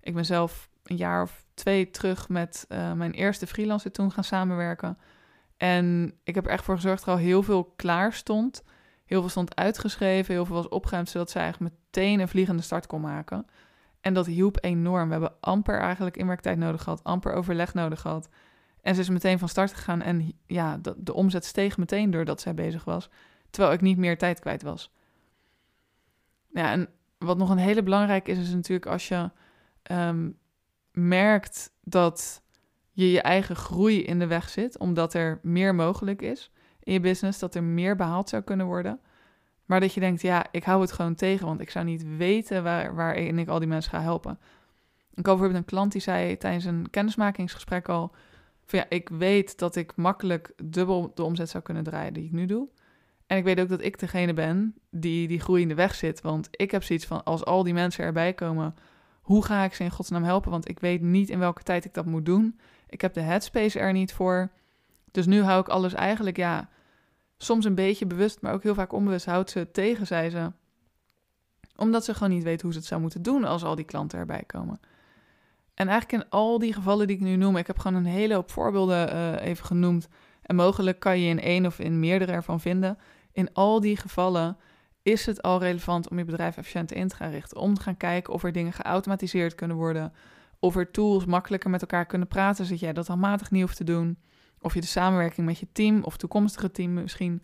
Ik 0.00 0.14
ben 0.14 0.24
zelf 0.24 0.68
een 0.84 0.96
jaar 0.96 1.22
of 1.22 1.44
twee 1.54 1.90
terug 1.90 2.28
met 2.28 2.64
uh, 2.68 2.92
mijn 2.92 3.12
eerste 3.12 3.46
freelancer 3.46 3.92
toen 3.92 4.12
gaan 4.12 4.24
samenwerken. 4.24 4.98
En 5.56 6.14
ik 6.22 6.34
heb 6.34 6.44
er 6.44 6.50
echt 6.50 6.64
voor 6.64 6.74
gezorgd 6.74 6.98
dat 6.98 7.08
er 7.08 7.20
al 7.20 7.26
heel 7.26 7.42
veel 7.42 7.64
klaar 7.76 8.12
stond. 8.12 8.64
Heel 9.04 9.20
veel 9.20 9.30
stond 9.30 9.56
uitgeschreven, 9.56 10.34
heel 10.34 10.46
veel 10.46 10.56
was 10.56 10.68
opgeruimd, 10.68 11.08
zodat 11.08 11.30
zij 11.30 11.42
eigenlijk 11.42 11.74
meteen 11.74 12.20
een 12.20 12.28
vliegende 12.28 12.62
start 12.62 12.86
kon 12.86 13.00
maken. 13.00 13.46
En 14.00 14.14
dat 14.14 14.26
hielp 14.26 14.58
enorm. 14.60 15.06
We 15.06 15.12
hebben 15.12 15.36
amper 15.40 15.80
eigenlijk 15.80 16.16
inwerktijd 16.16 16.58
nodig 16.58 16.82
gehad, 16.82 17.04
amper 17.04 17.32
overleg 17.32 17.74
nodig 17.74 18.00
gehad. 18.00 18.28
En 18.84 18.94
ze 18.94 19.00
is 19.00 19.08
meteen 19.08 19.38
van 19.38 19.48
start 19.48 19.72
gegaan 19.72 20.02
en 20.02 20.32
ja, 20.46 20.78
de, 20.78 20.94
de 20.96 21.14
omzet 21.14 21.44
steeg 21.44 21.76
meteen 21.76 22.10
doordat 22.10 22.40
zij 22.40 22.54
bezig 22.54 22.84
was. 22.84 23.10
Terwijl 23.50 23.74
ik 23.74 23.80
niet 23.80 23.98
meer 23.98 24.18
tijd 24.18 24.40
kwijt 24.40 24.62
was. 24.62 24.92
Ja, 26.48 26.70
en 26.70 26.88
wat 27.18 27.38
nog 27.38 27.50
een 27.50 27.58
hele 27.58 27.82
belangrijke 27.82 28.30
is, 28.30 28.38
is 28.38 28.54
natuurlijk 28.54 28.86
als 28.86 29.08
je 29.08 29.30
Ehm, 29.84 30.30
merkt 30.92 31.72
dat 31.82 32.42
je 32.90 33.10
je 33.10 33.20
eigen 33.20 33.56
groei 33.56 34.02
in 34.02 34.18
de 34.18 34.26
weg 34.26 34.48
zit, 34.48 34.78
omdat 34.78 35.14
er 35.14 35.38
meer 35.42 35.74
mogelijk 35.74 36.22
is 36.22 36.50
in 36.82 36.92
je 36.92 37.00
business, 37.00 37.38
dat 37.38 37.54
er 37.54 37.62
meer 37.62 37.96
behaald 37.96 38.28
zou 38.28 38.42
kunnen 38.42 38.66
worden. 38.66 39.00
Maar 39.64 39.80
dat 39.80 39.94
je 39.94 40.00
denkt, 40.00 40.22
ja, 40.22 40.46
ik 40.50 40.64
hou 40.64 40.80
het 40.80 40.92
gewoon 40.92 41.14
tegen, 41.14 41.46
want 41.46 41.60
ik 41.60 41.70
zou 41.70 41.84
niet 41.84 42.16
weten 42.16 42.62
waar, 42.62 42.94
waarin 42.94 43.38
ik 43.38 43.48
al 43.48 43.58
die 43.58 43.68
mensen 43.68 43.90
ga 43.90 44.00
helpen. 44.00 44.38
Ik 45.14 45.26
had 45.26 45.36
bijvoorbeeld 45.36 45.54
een 45.54 45.64
klant 45.64 45.92
die 45.92 46.00
zei 46.00 46.36
tijdens 46.36 46.64
een 46.64 46.90
kennismakingsgesprek 46.90 47.88
al, 47.88 48.14
van 48.66 48.78
ja, 48.78 48.86
ik 48.88 49.08
weet 49.08 49.58
dat 49.58 49.76
ik 49.76 49.96
makkelijk 49.96 50.52
dubbel 50.64 51.12
de 51.14 51.22
omzet 51.22 51.50
zou 51.50 51.62
kunnen 51.62 51.84
draaien 51.84 52.12
die 52.12 52.24
ik 52.24 52.32
nu 52.32 52.46
doe. 52.46 52.68
En 53.26 53.36
ik 53.36 53.44
weet 53.44 53.60
ook 53.60 53.68
dat 53.68 53.82
ik 53.82 53.98
degene 53.98 54.32
ben 54.32 54.74
die 54.90 55.28
die 55.28 55.40
groei 55.40 55.62
in 55.62 55.68
de 55.68 55.74
weg 55.74 55.94
zit, 55.94 56.20
want 56.20 56.48
ik 56.50 56.70
heb 56.70 56.82
zoiets 56.82 57.06
van, 57.06 57.24
als 57.24 57.44
al 57.44 57.62
die 57.62 57.74
mensen 57.74 58.04
erbij 58.04 58.32
komen, 58.32 58.74
hoe 59.22 59.44
ga 59.44 59.64
ik 59.64 59.74
ze 59.74 59.84
in 59.84 59.90
godsnaam 59.90 60.22
helpen? 60.22 60.50
Want 60.50 60.68
ik 60.68 60.80
weet 60.80 61.00
niet 61.00 61.30
in 61.30 61.38
welke 61.38 61.62
tijd 61.62 61.84
ik 61.84 61.94
dat 61.94 62.06
moet 62.06 62.26
doen. 62.26 62.58
Ik 62.88 63.00
heb 63.00 63.14
de 63.14 63.20
headspace 63.20 63.78
er 63.78 63.92
niet 63.92 64.12
voor. 64.12 64.50
Dus 65.10 65.26
nu 65.26 65.42
hou 65.42 65.60
ik 65.60 65.68
alles 65.68 65.94
eigenlijk, 65.94 66.36
ja, 66.36 66.68
soms 67.38 67.64
een 67.64 67.74
beetje 67.74 68.06
bewust, 68.06 68.40
maar 68.40 68.52
ook 68.52 68.62
heel 68.62 68.74
vaak 68.74 68.92
onbewust 68.92 69.26
houdt 69.26 69.50
ze 69.50 69.70
tegen, 69.70 70.06
zei 70.06 70.30
ze. 70.30 70.52
Omdat 71.76 72.04
ze 72.04 72.14
gewoon 72.14 72.30
niet 72.30 72.42
weet 72.42 72.62
hoe 72.62 72.72
ze 72.72 72.78
het 72.78 72.86
zou 72.86 73.00
moeten 73.00 73.22
doen 73.22 73.44
als 73.44 73.64
al 73.64 73.74
die 73.74 73.84
klanten 73.84 74.18
erbij 74.18 74.42
komen. 74.46 74.80
En 75.74 75.88
eigenlijk 75.88 76.22
in 76.22 76.30
al 76.30 76.58
die 76.58 76.72
gevallen 76.72 77.06
die 77.06 77.16
ik 77.16 77.22
nu 77.22 77.36
noem, 77.36 77.56
ik 77.56 77.66
heb 77.66 77.78
gewoon 77.78 77.96
een 77.96 78.10
hele 78.10 78.34
hoop 78.34 78.50
voorbeelden 78.50 79.14
uh, 79.14 79.46
even 79.46 79.66
genoemd. 79.66 80.08
En 80.42 80.56
mogelijk 80.56 81.00
kan 81.00 81.20
je 81.20 81.28
in 81.28 81.40
één 81.40 81.66
of 81.66 81.78
in 81.78 82.00
meerdere 82.00 82.32
ervan 82.32 82.60
vinden. 82.60 82.98
In 83.32 83.52
al 83.52 83.80
die 83.80 83.96
gevallen 83.96 84.56
is 85.02 85.26
het 85.26 85.42
al 85.42 85.58
relevant 85.58 86.08
om 86.08 86.18
je 86.18 86.24
bedrijf 86.24 86.56
efficiënt 86.56 86.92
in 86.92 87.08
te 87.08 87.16
gaan 87.16 87.30
richten. 87.30 87.56
Om 87.56 87.74
te 87.74 87.80
gaan 87.80 87.96
kijken 87.96 88.32
of 88.32 88.44
er 88.44 88.52
dingen 88.52 88.72
geautomatiseerd 88.72 89.54
kunnen 89.54 89.76
worden. 89.76 90.12
Of 90.58 90.76
er 90.76 90.90
tools 90.90 91.24
makkelijker 91.24 91.70
met 91.70 91.80
elkaar 91.80 92.06
kunnen 92.06 92.28
praten, 92.28 92.64
zodat 92.64 92.80
jij 92.80 92.92
dat 92.92 93.06
handmatig 93.06 93.50
niet 93.50 93.62
hoeft 93.62 93.76
te 93.76 93.84
doen. 93.84 94.18
Of 94.60 94.74
je 94.74 94.80
de 94.80 94.86
samenwerking 94.86 95.46
met 95.46 95.58
je 95.58 95.66
team 95.72 96.02
of 96.02 96.16
toekomstige 96.16 96.70
team 96.70 96.92
misschien 96.92 97.42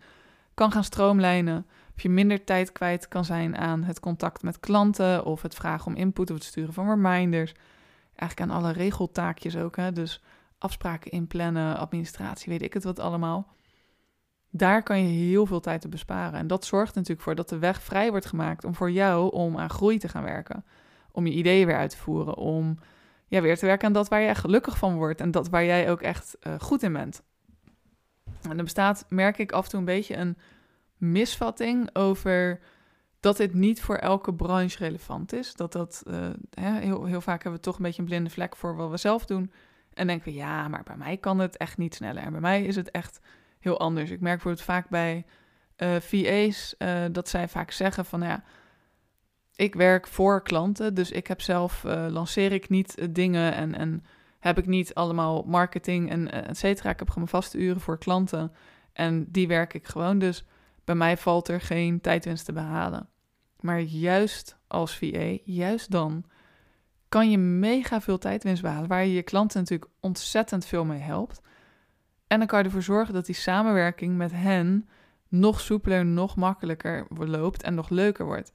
kan 0.53 0.71
gaan 0.71 0.83
stroomlijnen. 0.83 1.65
Of 1.95 2.01
je 2.01 2.09
minder 2.09 2.43
tijd 2.43 2.71
kwijt 2.71 3.07
kan 3.07 3.25
zijn 3.25 3.57
aan 3.57 3.83
het 3.83 3.99
contact 3.99 4.43
met 4.43 4.59
klanten 4.59 5.25
of 5.25 5.41
het 5.41 5.55
vragen 5.55 5.87
om 5.87 5.95
input 5.95 6.29
of 6.29 6.35
het 6.35 6.45
sturen 6.45 6.73
van 6.73 6.87
reminders. 6.87 7.53
Eigenlijk 8.21 8.51
aan 8.51 8.57
alle 8.57 8.71
regeltaakjes 8.71 9.57
ook. 9.57 9.75
Hè? 9.75 9.91
Dus 9.91 10.23
afspraken 10.57 11.11
inplannen, 11.11 11.77
administratie, 11.77 12.51
weet 12.51 12.61
ik 12.61 12.73
het 12.73 12.83
wat 12.83 12.99
allemaal. 12.99 13.47
Daar 14.49 14.83
kan 14.83 15.01
je 15.03 15.07
heel 15.07 15.45
veel 15.45 15.59
tijd 15.59 15.85
op 15.85 15.91
besparen. 15.91 16.39
En 16.39 16.47
dat 16.47 16.65
zorgt 16.65 16.95
natuurlijk 16.95 17.21
voor 17.21 17.35
dat 17.35 17.49
de 17.49 17.57
weg 17.57 17.81
vrij 17.81 18.09
wordt 18.09 18.25
gemaakt 18.25 18.63
om 18.63 18.75
voor 18.75 18.91
jou 18.91 19.31
om 19.31 19.57
aan 19.57 19.69
groei 19.69 19.97
te 19.97 20.07
gaan 20.07 20.23
werken. 20.23 20.65
Om 21.11 21.27
je 21.27 21.33
ideeën 21.33 21.65
weer 21.65 21.77
uit 21.77 21.89
te 21.89 21.97
voeren. 21.97 22.35
Om 22.35 22.77
ja, 23.27 23.41
weer 23.41 23.57
te 23.57 23.65
werken 23.65 23.87
aan 23.87 23.93
dat 23.93 24.07
waar 24.07 24.21
jij 24.21 24.35
gelukkig 24.35 24.77
van 24.77 24.95
wordt. 24.95 25.21
En 25.21 25.31
dat 25.31 25.49
waar 25.49 25.65
jij 25.65 25.91
ook 25.91 26.01
echt 26.01 26.37
uh, 26.47 26.53
goed 26.59 26.83
in 26.83 26.93
bent. 26.93 27.23
En 28.41 28.57
er 28.57 28.63
bestaat, 28.63 29.05
merk 29.09 29.37
ik 29.37 29.51
af 29.51 29.63
en 29.63 29.69
toe 29.69 29.79
een 29.79 29.85
beetje 29.85 30.15
een 30.15 30.37
misvatting 30.97 31.95
over 31.95 32.59
dat 33.21 33.37
dit 33.37 33.53
niet 33.53 33.81
voor 33.81 33.95
elke 33.95 34.33
branche 34.33 34.77
relevant 34.77 35.33
is. 35.33 35.53
Dat 35.53 35.71
dat, 35.71 36.03
hè, 36.49 36.79
heel, 36.79 37.05
heel 37.05 37.21
vaak 37.21 37.43
hebben 37.43 37.59
we 37.59 37.65
toch 37.65 37.77
een 37.77 37.83
beetje 37.83 38.01
een 38.01 38.07
blinde 38.07 38.29
vlek 38.29 38.55
voor 38.55 38.75
wat 38.75 38.89
we 38.89 38.97
zelf 38.97 39.25
doen. 39.25 39.51
En 39.93 40.07
denken 40.07 40.31
we, 40.31 40.37
ja, 40.37 40.67
maar 40.67 40.83
bij 40.83 40.97
mij 40.97 41.17
kan 41.17 41.39
het 41.39 41.57
echt 41.57 41.77
niet 41.77 41.95
sneller. 41.95 42.23
En 42.23 42.31
bij 42.31 42.41
mij 42.41 42.63
is 42.63 42.75
het 42.75 42.91
echt 42.91 43.19
heel 43.59 43.79
anders. 43.79 44.09
Ik 44.09 44.21
merk 44.21 44.35
bijvoorbeeld 44.35 44.65
vaak 44.65 44.89
bij 44.89 45.25
uh, 45.77 45.95
eh, 45.95 46.01
VA's 46.01 46.75
eh, 46.77 47.03
dat 47.11 47.29
zij 47.29 47.47
vaak 47.47 47.71
zeggen 47.71 48.05
van 48.05 48.21
ja, 48.21 48.43
ik 49.55 49.75
werk 49.75 50.07
voor 50.07 50.43
klanten, 50.43 50.93
dus 50.93 51.11
ik 51.11 51.27
heb 51.27 51.41
zelf 51.41 51.83
lanceer 52.09 52.51
ik 52.51 52.69
niet 52.69 53.15
dingen 53.15 53.53
en, 53.53 53.75
en 53.75 54.03
heb 54.39 54.57
ik 54.57 54.65
niet 54.65 54.93
allemaal 54.93 55.43
marketing 55.43 56.09
en 56.09 56.31
et 56.31 56.57
cetera. 56.57 56.89
Ik 56.89 56.99
heb 56.99 57.09
gewoon 57.09 57.27
vaste 57.27 57.57
uren 57.57 57.81
voor 57.81 57.97
klanten 57.97 58.51
en 58.93 59.31
die 59.31 59.47
werk 59.47 59.73
ik 59.73 59.87
gewoon. 59.87 60.19
Dus 60.19 60.45
bij 60.83 60.95
mij 60.95 61.17
valt 61.17 61.47
er 61.47 61.61
geen 61.61 62.01
tijdwinst 62.01 62.45
te 62.45 62.53
behalen. 62.53 63.09
Maar 63.61 63.79
juist 63.79 64.57
als 64.67 64.97
VA, 64.97 65.37
juist 65.43 65.91
dan, 65.91 66.23
kan 67.09 67.31
je 67.31 67.37
mega 67.37 68.01
veel 68.01 68.17
tijdwinst 68.17 68.61
behalen, 68.61 68.89
waar 68.89 69.05
je 69.05 69.13
je 69.13 69.23
klanten 69.23 69.59
natuurlijk 69.59 69.91
ontzettend 69.99 70.65
veel 70.65 70.85
mee 70.85 70.99
helpt. 70.99 71.41
En 72.27 72.37
dan 72.37 72.47
kan 72.47 72.59
je 72.59 72.65
ervoor 72.65 72.81
zorgen 72.81 73.13
dat 73.13 73.25
die 73.25 73.35
samenwerking 73.35 74.17
met 74.17 74.31
hen 74.31 74.89
nog 75.27 75.59
soepeler, 75.59 76.05
nog 76.05 76.35
makkelijker 76.35 77.07
loopt 77.09 77.63
en 77.63 77.73
nog 77.73 77.89
leuker 77.89 78.25
wordt. 78.25 78.53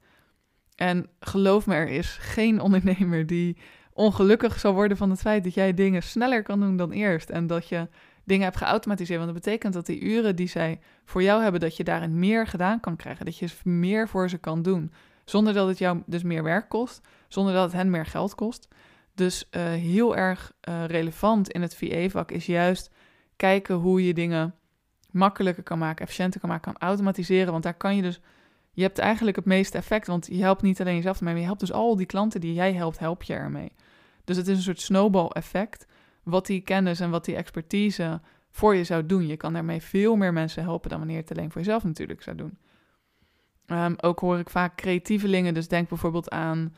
En 0.75 1.09
geloof 1.19 1.67
me, 1.67 1.75
er 1.75 1.89
is 1.89 2.17
geen 2.19 2.61
ondernemer 2.67 3.25
die 3.25 3.57
ongelukkig 3.93 4.59
zal 4.59 4.73
worden 4.73 4.97
van 4.97 5.09
het 5.09 5.19
feit 5.19 5.43
dat 5.43 5.53
jij 5.53 5.73
dingen 5.73 6.03
sneller 6.03 6.43
kan 6.43 6.59
doen 6.59 6.77
dan 6.77 6.91
eerst. 6.91 7.29
En 7.29 7.47
dat 7.47 7.67
je 7.67 7.87
dingen 8.27 8.43
hebt 8.43 8.57
geautomatiseerd. 8.57 9.19
Want 9.19 9.33
dat 9.33 9.43
betekent 9.43 9.73
dat 9.73 9.85
die 9.85 9.99
uren 9.99 10.35
die 10.35 10.47
zij 10.47 10.79
voor 11.05 11.23
jou 11.23 11.41
hebben, 11.41 11.61
dat 11.61 11.77
je 11.77 11.83
daarin 11.83 12.19
meer 12.19 12.47
gedaan 12.47 12.79
kan 12.79 12.95
krijgen. 12.95 13.25
Dat 13.25 13.37
je 13.37 13.49
meer 13.63 14.07
voor 14.07 14.29
ze 14.29 14.37
kan 14.37 14.61
doen. 14.61 14.91
Zonder 15.25 15.53
dat 15.53 15.67
het 15.67 15.77
jou 15.77 16.03
dus 16.05 16.23
meer 16.23 16.43
werk 16.43 16.69
kost, 16.69 17.07
zonder 17.27 17.53
dat 17.53 17.63
het 17.63 17.73
hen 17.73 17.89
meer 17.89 18.05
geld 18.05 18.35
kost. 18.35 18.67
Dus 19.15 19.47
uh, 19.51 19.63
heel 19.63 20.15
erg 20.17 20.51
uh, 20.69 20.85
relevant 20.85 21.49
in 21.49 21.61
het 21.61 21.75
VA-vak 21.75 22.31
is 22.31 22.45
juist 22.45 22.91
kijken 23.35 23.75
hoe 23.75 24.05
je 24.05 24.13
dingen 24.13 24.55
makkelijker 25.11 25.63
kan 25.63 25.77
maken, 25.77 26.03
efficiënter 26.03 26.39
kan 26.39 26.49
maken, 26.49 26.73
kan 26.73 26.87
automatiseren. 26.89 27.51
Want 27.51 27.63
daar 27.63 27.73
kan 27.73 27.95
je 27.95 28.01
dus, 28.01 28.21
je 28.71 28.81
hebt 28.81 28.99
eigenlijk 28.99 29.35
het 29.37 29.45
meeste 29.45 29.77
effect, 29.77 30.07
want 30.07 30.27
je 30.31 30.41
helpt 30.41 30.61
niet 30.61 30.81
alleen 30.81 30.95
jezelf 30.95 31.21
maar 31.21 31.37
je 31.37 31.43
helpt 31.43 31.59
dus 31.59 31.71
al 31.71 31.95
die 31.95 32.05
klanten 32.05 32.41
die 32.41 32.53
jij 32.53 32.73
helpt, 32.73 32.99
help 32.99 33.23
je 33.23 33.33
ermee. 33.33 33.71
Dus 34.23 34.37
het 34.37 34.47
is 34.47 34.57
een 34.57 34.63
soort 34.63 34.81
snowball 34.81 35.27
effect, 35.27 35.85
wat 36.27 36.45
die 36.45 36.61
kennis 36.61 36.99
en 36.99 37.09
wat 37.09 37.25
die 37.25 37.35
expertise 37.35 38.21
voor 38.49 38.75
je 38.75 38.83
zou 38.83 39.05
doen. 39.05 39.27
Je 39.27 39.37
kan 39.37 39.53
daarmee 39.53 39.81
veel 39.81 40.15
meer 40.15 40.33
mensen 40.33 40.63
helpen 40.63 40.89
dan 40.89 40.99
wanneer 40.99 41.17
het 41.17 41.31
alleen 41.31 41.51
voor 41.51 41.61
jezelf 41.61 41.83
natuurlijk 41.83 42.21
zou 42.21 42.35
doen. 42.35 42.57
Um, 43.67 43.95
ook 43.97 44.19
hoor 44.19 44.39
ik 44.39 44.49
vaak 44.49 44.75
creatievelingen, 44.75 45.53
dus 45.53 45.67
denk 45.67 45.89
bijvoorbeeld 45.89 46.29
aan 46.29 46.73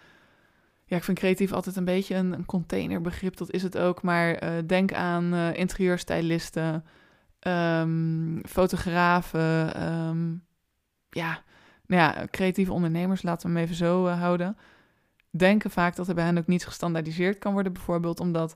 ja, 0.89 0.95
ik 0.95 1.03
vind 1.03 1.19
creatief 1.19 1.51
altijd 1.51 1.75
een 1.75 1.85
beetje 1.85 2.15
een, 2.15 2.33
een 2.33 2.45
containerbegrip, 2.45 3.37
dat 3.37 3.51
is 3.51 3.63
het 3.63 3.77
ook. 3.77 4.01
Maar 4.01 4.43
uh, 4.43 4.49
denk 4.65 4.93
aan 4.93 5.33
uh, 5.33 5.53
interieurstylisten, 5.53 6.85
um, 7.47 8.41
fotografen, 8.45 9.83
um, 9.83 10.45
ja, 11.09 11.43
nou 11.85 12.01
ja, 12.01 12.25
creatieve 12.31 12.71
ondernemers, 12.71 13.21
laten 13.21 13.47
we 13.49 13.55
hem 13.55 13.63
even 13.63 13.75
zo 13.75 14.07
uh, 14.07 14.19
houden. 14.19 14.57
Denken 15.31 15.71
vaak 15.71 15.95
dat 15.95 16.07
er 16.07 16.15
bij 16.15 16.25
hen 16.25 16.37
ook 16.37 16.47
niet 16.47 16.65
gestandaardiseerd 16.65 17.37
kan 17.37 17.53
worden, 17.53 17.73
bijvoorbeeld 17.73 18.19
omdat 18.19 18.55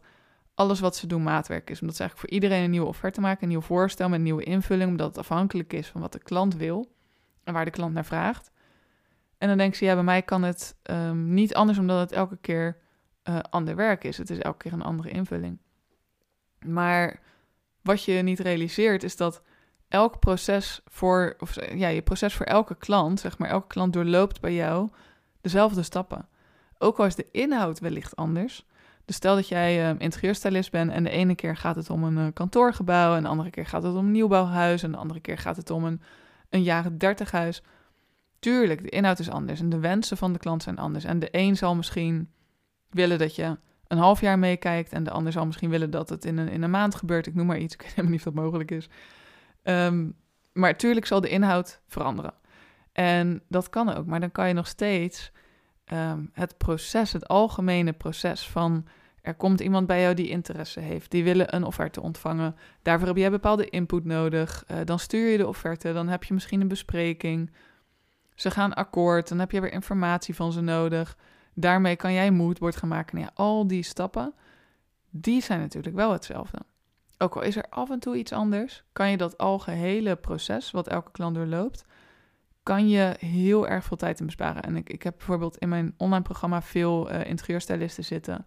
alles 0.56 0.80
wat 0.80 0.96
ze 0.96 1.08
doen 1.08 1.24
maatwerk 1.24 1.70
is. 1.70 1.82
Omdat 1.82 1.96
ze 1.96 2.02
eigenlijk 2.02 2.32
voor 2.32 2.40
iedereen 2.40 2.64
een 2.64 2.72
nieuwe 2.72 2.88
offerte 2.88 3.22
maken, 3.22 3.44
een 3.44 3.50
nieuw 3.50 3.62
voorstel 3.62 4.10
met 4.10 4.18
een 4.18 4.24
nieuwe 4.24 4.44
invulling, 4.44 4.90
omdat 4.90 5.08
het 5.08 5.18
afhankelijk 5.18 5.74
is 5.74 5.88
van 5.88 6.02
wat 6.02 6.12
de 6.12 6.20
klant 6.20 6.56
wil 6.56 6.96
en 7.44 7.54
waar 7.54 7.66
de 7.66 7.72
klant 7.72 7.94
naar 7.94 8.06
vraagt. 8.06 8.52
En 9.38 9.48
dan 9.48 9.58
denk 9.58 9.76
ze, 9.76 9.86
ja, 9.86 9.94
bij 9.94 10.04
mij 10.04 10.22
kan 10.22 10.44
het 10.44 10.76
um, 10.84 11.34
niet 11.34 11.54
anders 11.54 11.78
omdat 11.78 12.00
het 12.00 12.12
elke 12.12 12.38
keer 12.38 12.78
uh, 13.24 13.40
ander 13.50 13.76
werk 13.76 14.04
is. 14.04 14.18
Het 14.18 14.30
is 14.30 14.40
elke 14.40 14.58
keer 14.58 14.74
een 14.74 14.82
andere 14.82 15.10
invulling. 15.10 15.60
Maar 16.66 17.20
wat 17.82 18.04
je 18.04 18.14
niet 18.14 18.40
realiseert 18.40 19.04
is 19.04 19.16
dat 19.16 19.44
elk 19.88 20.20
proces 20.20 20.82
voor, 20.86 21.36
of 21.40 21.74
ja, 21.76 21.88
je 21.88 22.02
proces 22.02 22.34
voor 22.34 22.46
elke 22.46 22.76
klant, 22.76 23.20
zeg 23.20 23.38
maar, 23.38 23.50
elke 23.50 23.68
klant 23.68 23.94
doorloopt 23.94 24.42
bij 24.42 24.54
jou 24.54 24.90
dezelfde 25.42 25.84
stappen. 25.84 26.28
Ook 26.78 27.00
al 27.00 27.06
is 27.06 27.16
de 27.16 27.28
inhoud 27.32 27.80
wellicht 27.80 28.16
anders. 28.16 28.66
Dus 29.06 29.16
stel 29.16 29.36
dat 29.36 29.48
jij 29.48 29.92
uh, 29.92 30.00
interieurstylist 30.00 30.72
bent 30.72 30.92
en 30.92 31.04
de 31.04 31.10
ene 31.10 31.36
keer 31.36 31.58
gaat 31.58 31.76
het 31.76 31.90
om 31.90 32.04
een 32.04 32.18
uh, 32.18 32.28
kantoorgebouw, 32.34 33.16
en 33.16 33.24
de 33.24 33.30
andere 33.30 33.50
keer 33.50 33.66
gaat 33.66 33.84
het 33.84 33.96
om 33.96 34.06
een 34.06 34.12
nieuwbouwhuis, 34.12 34.84
en 34.84 34.92
de 34.92 34.98
andere 34.98 35.20
keer 35.20 35.38
gaat 35.38 35.56
het 35.56 35.70
om 35.70 35.84
een, 35.84 36.02
een 36.50 36.64
jaren 36.64 36.98
dertig 36.98 37.32
huis. 37.32 37.64
Tuurlijk, 38.40 38.82
de 38.82 38.90
inhoud 38.90 39.20
is 39.20 39.30
anders 39.30 39.60
en 39.60 39.70
de 39.70 39.80
wensen 39.80 40.18
van 40.18 40.34
de 40.34 40.40
klant 40.40 40.64
zijn 40.64 40.78
anders. 40.78 41.04
En 41.04 41.20
de 41.20 41.28
een 41.32 41.58
zal 41.58 41.76
misschien 41.76 42.32
willen 42.90 43.18
dat 43.18 43.36
je 43.36 43.58
een 43.88 43.98
half 43.98 44.22
jaar 44.22 44.40
meekijkt 44.40 44.92
en 44.92 45.04
de 45.04 45.12
ander 45.12 45.32
zal 45.32 45.46
misschien 45.46 45.70
willen 45.70 45.92
dat 45.92 46.10
het 46.10 46.26
in 46.26 46.38
een, 46.38 46.48
in 46.48 46.64
een 46.64 46.70
maand 46.70 46.96
gebeurt. 46.96 47.28
Ik 47.28 47.36
noem 47.36 47.46
maar 47.46 47.60
iets, 47.60 47.74
ik 47.76 47.82
weet 47.82 47.90
helemaal 47.90 48.12
niet 48.12 48.28
of 48.28 48.34
dat 48.34 48.44
mogelijk 48.44 48.72
is. 48.72 48.90
Um, 49.64 50.16
maar 50.54 50.78
tuurlijk 50.78 51.06
zal 51.06 51.22
de 51.22 51.30
inhoud 51.30 51.82
veranderen. 51.88 52.34
En 52.92 53.44
dat 53.50 53.70
kan 53.70 53.94
ook, 53.94 54.06
maar 54.06 54.20
dan 54.20 54.32
kan 54.32 54.48
je 54.48 54.54
nog 54.54 54.68
steeds 54.68 55.32
um, 55.94 56.30
het 56.34 56.58
proces, 56.58 57.14
het 57.14 57.28
algemene 57.28 57.94
proces 57.94 58.48
van 58.48 58.88
er 59.22 59.36
komt 59.36 59.60
iemand 59.60 59.88
bij 59.88 60.02
jou 60.02 60.14
die 60.14 60.30
interesse 60.30 60.80
heeft, 60.80 61.12
die 61.12 61.24
willen 61.24 61.56
een 61.56 61.64
offerte 61.64 62.02
ontvangen. 62.02 62.56
Daarvoor 62.82 63.08
heb 63.08 63.18
jij 63.18 63.32
bepaalde 63.32 63.70
input 63.70 64.06
nodig. 64.06 64.64
Uh, 64.72 64.78
dan 64.86 65.00
stuur 65.00 65.30
je 65.30 65.38
de 65.38 65.48
offerte, 65.48 65.94
dan 65.94 66.08
heb 66.08 66.24
je 66.24 66.34
misschien 66.34 66.62
een 66.62 66.68
bespreking 66.68 67.52
ze 68.36 68.52
gaan 68.52 68.74
akkoord, 68.74 69.28
dan 69.28 69.40
heb 69.40 69.52
je 69.52 69.62
weer 69.62 69.72
informatie 69.72 70.36
van 70.36 70.52
ze 70.52 70.62
nodig. 70.62 71.18
Daarmee 71.54 71.96
kan 71.96 72.14
jij 72.14 72.32
moodboard 72.32 72.76
gaan 72.76 72.90
maken. 72.90 73.20
Ja, 73.20 73.32
al 73.34 73.68
die 73.68 73.84
stappen, 73.84 74.34
die 75.10 75.42
zijn 75.42 75.60
natuurlijk 75.60 75.96
wel 75.96 76.12
hetzelfde. 76.12 76.58
Ook 77.18 77.36
al 77.36 77.42
is 77.42 77.56
er 77.56 77.66
af 77.70 77.90
en 77.90 78.00
toe 78.00 78.18
iets 78.18 78.32
anders, 78.32 78.84
kan 78.92 79.10
je 79.10 79.18
dat 79.18 79.38
algehele 79.38 80.16
proces, 80.16 80.72
wat 80.72 80.88
elke 80.88 81.12
klant 81.12 81.36
doorloopt, 81.36 81.86
kan 82.64 82.90
je 82.90 83.16
heel 83.20 83.68
erg 83.68 83.84
veel 83.84 83.98
tijd 83.98 84.20
in 84.20 84.26
besparen. 84.26 84.64
En 84.64 84.76
ik, 84.76 84.90
ik 84.90 85.04
heb 85.04 85.18
bijvoorbeeld 85.18 85.58
in 85.58 85.70
mijn 85.70 85.94
online 85.98 86.24
programma 86.24 86.62
veel 86.62 87.12
uh, 87.12 87.26
interieurstylisten 87.26 88.04
zitten. 88.04 88.46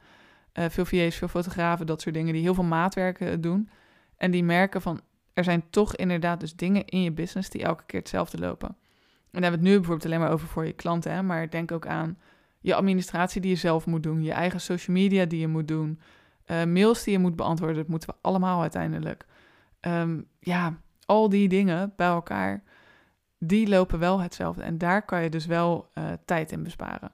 Uh, 0.54 0.64
veel 0.68 0.84
VA's, 0.84 1.16
veel 1.16 1.28
fotografen, 1.28 1.86
dat 1.86 2.00
soort 2.00 2.14
dingen, 2.14 2.32
die 2.32 2.42
heel 2.42 2.54
veel 2.54 2.64
maatwerken 2.64 3.40
doen. 3.40 3.68
En 4.16 4.30
die 4.30 4.44
merken 4.44 4.82
van, 4.82 5.00
er 5.32 5.44
zijn 5.44 5.64
toch 5.70 5.96
inderdaad 5.96 6.40
dus 6.40 6.56
dingen 6.56 6.84
in 6.84 7.02
je 7.02 7.12
business 7.12 7.50
die 7.50 7.62
elke 7.62 7.84
keer 7.86 8.00
hetzelfde 8.00 8.38
lopen. 8.38 8.68
En 8.68 9.42
dan 9.42 9.42
hebben 9.42 9.60
we 9.60 9.66
het 9.66 9.74
nu 9.74 9.76
bijvoorbeeld 9.76 10.06
alleen 10.06 10.20
maar 10.20 10.32
over 10.32 10.48
voor 10.48 10.66
je 10.66 10.72
klanten, 10.72 11.12
hè? 11.12 11.22
maar 11.22 11.50
denk 11.50 11.72
ook 11.72 11.86
aan 11.86 12.18
je 12.60 12.74
administratie 12.74 13.40
die 13.40 13.50
je 13.50 13.56
zelf 13.56 13.86
moet 13.86 14.02
doen, 14.02 14.22
je 14.22 14.32
eigen 14.32 14.60
social 14.60 14.96
media 14.96 15.24
die 15.24 15.40
je 15.40 15.48
moet 15.48 15.68
doen, 15.68 16.00
mails 16.46 17.02
die 17.02 17.12
je 17.12 17.18
moet 17.18 17.36
beantwoorden, 17.36 17.76
dat 17.76 17.88
moeten 17.88 18.08
we 18.08 18.14
allemaal 18.20 18.60
uiteindelijk. 18.60 19.26
Um, 19.80 20.26
ja, 20.40 20.80
al 21.06 21.28
die 21.28 21.48
dingen 21.48 21.92
bij 21.96 22.06
elkaar, 22.06 22.62
die 23.46 23.68
lopen 23.68 23.98
wel 23.98 24.20
hetzelfde. 24.20 24.62
En 24.62 24.78
daar 24.78 25.04
kan 25.04 25.22
je 25.22 25.30
dus 25.30 25.46
wel 25.46 25.88
uh, 25.94 26.04
tijd 26.24 26.52
in 26.52 26.62
besparen. 26.62 27.12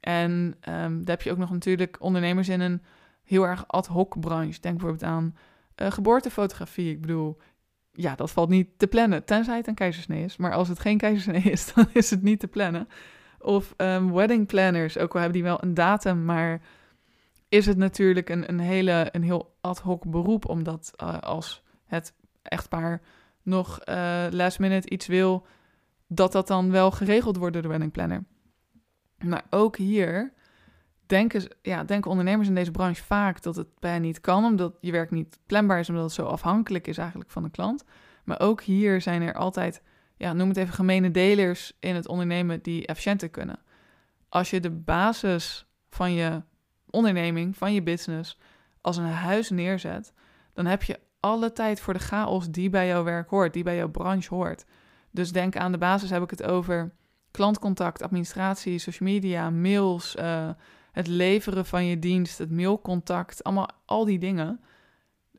En 0.00 0.30
um, 0.68 1.04
daar 1.04 1.16
heb 1.16 1.22
je 1.22 1.30
ook 1.30 1.38
nog 1.38 1.50
natuurlijk 1.50 1.96
ondernemers 2.00 2.48
in 2.48 2.60
een 2.60 2.82
heel 3.22 3.46
erg 3.46 3.64
ad 3.66 3.86
hoc 3.86 4.20
branche. 4.20 4.60
Denk 4.60 4.78
bijvoorbeeld 4.78 5.10
aan 5.10 5.36
uh, 5.76 5.90
geboortefotografie. 5.90 6.90
Ik 6.90 7.00
bedoel, 7.00 7.38
ja, 7.92 8.14
dat 8.14 8.30
valt 8.30 8.48
niet 8.48 8.68
te 8.76 8.86
plannen, 8.86 9.24
tenzij 9.24 9.56
het 9.56 9.66
een 9.66 9.74
keizersnee 9.74 10.24
is. 10.24 10.36
Maar 10.36 10.52
als 10.52 10.68
het 10.68 10.78
geen 10.78 10.98
keizersnee 10.98 11.52
is, 11.52 11.66
dan 11.74 11.86
is 11.92 12.10
het 12.10 12.22
niet 12.22 12.40
te 12.40 12.48
plannen. 12.48 12.88
Of 13.38 13.74
um, 13.76 14.12
wedding 14.12 14.46
planners, 14.46 14.98
ook 14.98 15.14
al 15.14 15.20
hebben 15.20 15.38
die 15.38 15.48
wel 15.48 15.62
een 15.62 15.74
datum, 15.74 16.24
maar 16.24 16.60
is 17.48 17.66
het 17.66 17.76
natuurlijk 17.76 18.28
een, 18.28 18.48
een, 18.48 18.60
hele, 18.60 19.08
een 19.12 19.22
heel 19.22 19.56
ad 19.60 19.78
hoc 19.78 20.10
beroep, 20.10 20.48
omdat 20.48 20.92
uh, 21.02 21.18
als 21.18 21.62
het 21.84 22.14
echtpaar 22.42 23.00
nog 23.42 23.80
last 24.30 24.58
minute 24.58 24.88
iets 24.88 25.06
wil, 25.06 25.46
dat 26.14 26.32
dat 26.32 26.46
dan 26.46 26.70
wel 26.70 26.90
geregeld 26.90 27.36
wordt 27.36 27.52
door 27.52 27.62
de 27.62 27.68
wedding 27.68 27.92
planner. 27.92 28.24
Maar 29.18 29.44
ook 29.50 29.76
hier 29.76 30.32
denken, 31.06 31.56
ja, 31.62 31.84
denken 31.84 32.10
ondernemers 32.10 32.48
in 32.48 32.54
deze 32.54 32.70
branche 32.70 33.02
vaak 33.02 33.42
dat 33.42 33.56
het 33.56 33.68
bij 33.78 33.98
niet 33.98 34.20
kan, 34.20 34.44
omdat 34.44 34.74
je 34.80 34.92
werk 34.92 35.10
niet 35.10 35.38
planbaar 35.46 35.78
is, 35.78 35.88
omdat 35.88 36.04
het 36.04 36.12
zo 36.12 36.24
afhankelijk 36.24 36.86
is 36.86 36.98
eigenlijk 36.98 37.30
van 37.30 37.42
de 37.42 37.50
klant. 37.50 37.84
Maar 38.24 38.40
ook 38.40 38.62
hier 38.62 39.00
zijn 39.00 39.22
er 39.22 39.34
altijd, 39.34 39.82
ja, 40.16 40.32
noem 40.32 40.48
het 40.48 40.56
even 40.56 40.74
gemene 40.74 41.10
delers 41.10 41.72
in 41.80 41.94
het 41.94 42.08
ondernemen 42.08 42.62
die 42.62 42.86
efficiënter 42.86 43.28
kunnen. 43.28 43.58
Als 44.28 44.50
je 44.50 44.60
de 44.60 44.70
basis 44.70 45.66
van 45.88 46.12
je 46.12 46.42
onderneming, 46.90 47.56
van 47.56 47.72
je 47.72 47.82
business, 47.82 48.38
als 48.80 48.96
een 48.96 49.04
huis 49.04 49.50
neerzet, 49.50 50.12
dan 50.52 50.66
heb 50.66 50.82
je 50.82 51.00
alle 51.20 51.52
tijd 51.52 51.80
voor 51.80 51.92
de 51.92 52.00
chaos 52.00 52.50
die 52.50 52.70
bij 52.70 52.86
jouw 52.86 53.04
werk 53.04 53.30
hoort, 53.30 53.52
die 53.52 53.62
bij 53.62 53.76
jouw 53.76 53.90
branche 53.90 54.34
hoort. 54.34 54.64
Dus 55.14 55.32
denk 55.32 55.56
aan 55.56 55.72
de 55.72 55.78
basis 55.78 56.10
heb 56.10 56.22
ik 56.22 56.30
het 56.30 56.42
over 56.42 56.92
klantcontact, 57.30 58.02
administratie, 58.02 58.78
social 58.78 59.08
media, 59.08 59.50
mails, 59.50 60.16
uh, 60.16 60.50
het 60.92 61.06
leveren 61.06 61.66
van 61.66 61.84
je 61.84 61.98
dienst, 61.98 62.38
het 62.38 62.50
mailcontact, 62.50 63.44
allemaal 63.44 63.68
al 63.84 64.04
die 64.04 64.18
dingen. 64.18 64.60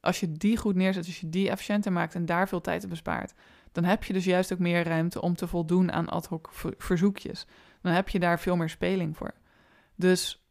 Als 0.02 0.20
je 0.20 0.32
die 0.32 0.58
goed 0.58 0.76
neerzet, 0.76 1.06
als 1.06 1.20
je 1.20 1.30
die 1.30 1.50
efficiënter 1.50 1.92
maakt 1.92 2.16
en 2.16 2.26
daar 2.26 2.48
veel 2.48 2.62
tijd 2.62 2.84
op 2.84 2.90
bespaart, 2.90 3.34
dan 3.72 3.84
heb 3.84 4.04
je 4.04 4.14
dus 4.14 4.26
juist 4.26 4.54
ook 4.54 4.60
meer 4.60 4.84
ruimte 4.84 5.22
om 5.22 5.36
te 5.36 5.48
voldoen 5.48 5.92
aan 5.92 6.10
ad 6.10 6.26
hoc 6.26 6.50
verzoekjes. 6.78 7.46
Dan 7.82 7.92
heb 7.92 8.10
je 8.10 8.20
daar 8.20 8.40
veel 8.40 8.56
meer 8.56 8.70
speling 8.70 9.18
voor. 9.18 9.34
Dus 9.96 10.46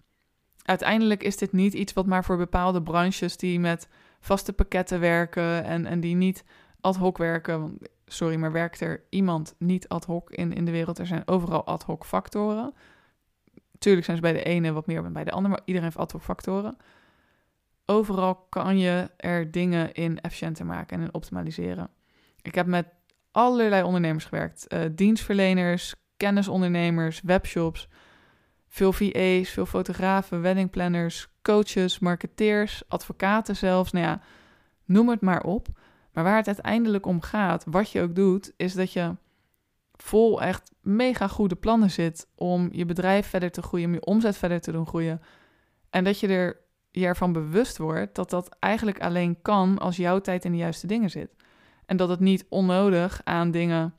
uiteindelijk 0.62 1.22
is 1.22 1.37
dit 1.37 1.52
niet 1.52 1.74
iets 1.74 1.92
wat 1.92 2.06
maar 2.06 2.24
voor 2.24 2.37
bepaalde 2.37 2.82
branches 2.82 3.37
die 3.37 3.60
met 3.60 3.88
vaste 4.20 4.52
pakketten 4.52 5.00
werken 5.00 5.64
en, 5.64 5.87
en 5.87 6.00
die 6.00 6.14
niet 6.14 6.44
ad 6.80 6.96
hoc 6.96 7.18
werken. 7.18 7.78
Sorry, 8.06 8.36
maar 8.36 8.52
werkt 8.52 8.80
er 8.80 9.02
iemand 9.08 9.54
niet 9.58 9.88
ad 9.88 10.04
hoc 10.04 10.30
in, 10.30 10.52
in 10.52 10.64
de 10.64 10.70
wereld? 10.70 10.98
Er 10.98 11.06
zijn 11.06 11.28
overal 11.28 11.64
ad 11.64 11.82
hoc 11.82 12.04
factoren. 12.04 12.74
Tuurlijk 13.78 14.04
zijn 14.04 14.16
ze 14.16 14.22
bij 14.22 14.32
de 14.32 14.42
ene 14.42 14.72
wat 14.72 14.86
meer 14.86 15.02
dan 15.02 15.12
bij 15.12 15.24
de 15.24 15.30
andere, 15.30 15.54
maar 15.54 15.62
iedereen 15.64 15.88
heeft 15.88 15.98
altijd 15.98 16.22
factoren. 16.22 16.76
Overal 17.86 18.34
kan 18.34 18.78
je 18.78 19.10
er 19.16 19.50
dingen 19.50 19.92
in 19.92 20.20
efficiënter 20.20 20.66
maken 20.66 20.96
en 20.96 21.02
in 21.02 21.14
optimaliseren. 21.14 21.90
Ik 22.42 22.54
heb 22.54 22.66
met 22.66 22.86
allerlei 23.30 23.82
ondernemers 23.82 24.24
gewerkt. 24.24 24.66
Uh, 24.68 24.80
dienstverleners, 24.92 25.94
kennisondernemers, 26.16 27.20
webshops, 27.24 27.88
veel 28.68 28.92
VA's, 28.92 29.50
veel 29.50 29.66
fotografen, 29.66 30.40
weddingplanners, 30.40 31.28
coaches, 31.42 31.98
marketeers, 31.98 32.82
advocaten 32.88 33.56
zelfs. 33.56 33.92
Nou 33.92 34.06
ja, 34.06 34.20
noem 34.84 35.08
het 35.08 35.20
maar 35.20 35.42
op. 35.42 35.68
Maar 36.14 36.24
waar 36.24 36.37
het 36.37 36.46
uiteindelijk 36.46 37.07
om 37.07 37.20
gaat, 37.20 37.64
wat 37.66 37.90
je 37.90 38.00
ook 38.00 38.14
doet, 38.14 38.53
is 38.57 38.74
dat 38.74 38.92
je 38.92 39.16
vol 39.92 40.42
echt 40.42 40.72
mega 40.81 41.29
goede 41.29 41.57
plannen 41.57 41.90
zit 41.90 42.29
om 42.35 42.68
je 42.72 42.85
bedrijf 42.85 43.27
verder 43.27 43.50
te 43.50 43.62
groeien, 43.62 43.87
om 43.87 43.94
je 43.94 44.05
omzet 44.05 44.37
verder 44.37 44.61
te 44.61 44.72
doen 44.72 44.87
groeien. 44.87 45.22
En 45.90 46.05
dat 46.05 46.20
je 46.20 46.29
er 46.29 46.62
je 46.90 47.07
ervan 47.07 47.33
bewust 47.33 47.79
wordt 47.79 48.14
dat 48.14 48.31
dat 48.31 48.57
eigenlijk 48.59 49.00
alleen 49.00 49.42
kan 49.42 49.79
als 49.79 49.96
jouw 49.96 50.20
tijd 50.20 50.44
in 50.44 50.53
de 50.53 50.59
juiste 50.59 50.87
dingen 50.87 51.11
zit. 51.11 51.37
En 51.87 51.96
dat 51.96 52.09
het 52.09 52.20
niet 52.20 52.46
onnodig 52.48 53.20
aan 53.24 53.50
dingen 53.50 53.94